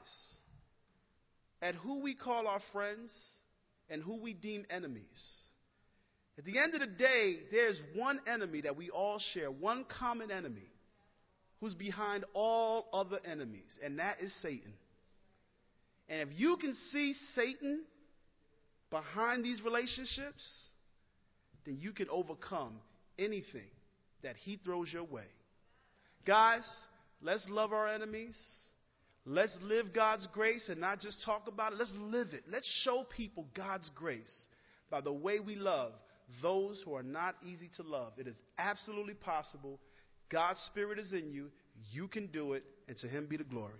at 1.62 1.76
who 1.76 2.02
we 2.02 2.14
call 2.14 2.48
our 2.48 2.60
friends 2.72 3.12
and 3.92 4.02
who 4.02 4.16
we 4.16 4.34
deem 4.34 4.66
enemies. 4.72 5.06
At 6.38 6.46
the 6.46 6.58
end 6.58 6.74
of 6.74 6.80
the 6.80 6.88
day, 6.88 7.36
there's 7.52 7.80
one 7.94 8.20
enemy 8.26 8.62
that 8.62 8.76
we 8.76 8.90
all 8.90 9.20
share, 9.34 9.52
one 9.52 9.86
common 10.00 10.32
enemy 10.32 10.72
who's 11.60 11.76
behind 11.76 12.26
all 12.34 12.88
other 12.94 13.20
enemies, 13.24 13.78
and 13.84 14.00
that 14.00 14.16
is 14.22 14.34
Satan. 14.42 14.74
And 16.10 16.28
if 16.28 16.40
you 16.40 16.58
can 16.58 16.74
see 16.92 17.14
Satan 17.36 17.84
behind 18.90 19.46
these 19.46 19.62
relationships, 19.62 20.44
then 21.66 21.78
you 21.80 21.92
can 21.92 22.08
overcome 22.10 22.80
anything 23.20 23.70
that 24.24 24.36
he 24.38 24.58
throws 24.58 24.92
your 24.92 25.04
way. 25.04 25.28
Guys, 26.26 26.68
let's 27.22 27.48
love 27.50 27.74
our 27.74 27.88
enemies. 27.88 28.38
Let's 29.26 29.56
live 29.62 29.94
God's 29.94 30.28
grace 30.34 30.68
and 30.70 30.82
not 30.82 31.00
just 31.00 31.24
talk 31.26 31.48
about 31.48 31.74
it. 31.74 31.80
Let's 31.80 31.94
live 32.00 32.28
it. 32.34 32.44
Let's 32.50 32.68
show 32.84 33.06
people 33.16 33.46
God's 33.56 33.90
grace 33.96 34.46
by 34.90 35.02
the 35.02 35.14
way 35.14 35.40
we 35.40 35.56
love 35.56 35.92
those 36.42 36.82
who 36.86 36.96
are 36.96 37.04
not 37.04 37.36
easy 37.46 37.70
to 37.78 37.84
love. 37.84 38.14
It 38.18 38.28
is 38.28 38.36
absolutely 38.58 39.14
possible. 39.14 39.80
God's 40.32 40.60
Spirit 40.62 40.98
is 40.98 41.14
in 41.14 41.32
you. 41.32 41.50
You 41.92 42.08
can 42.08 42.28
do 42.28 42.54
it, 42.54 42.64
and 42.88 42.98
to 43.00 43.08
Him 43.08 43.28
be 43.30 43.38
the 43.38 43.44
glory. 43.44 43.74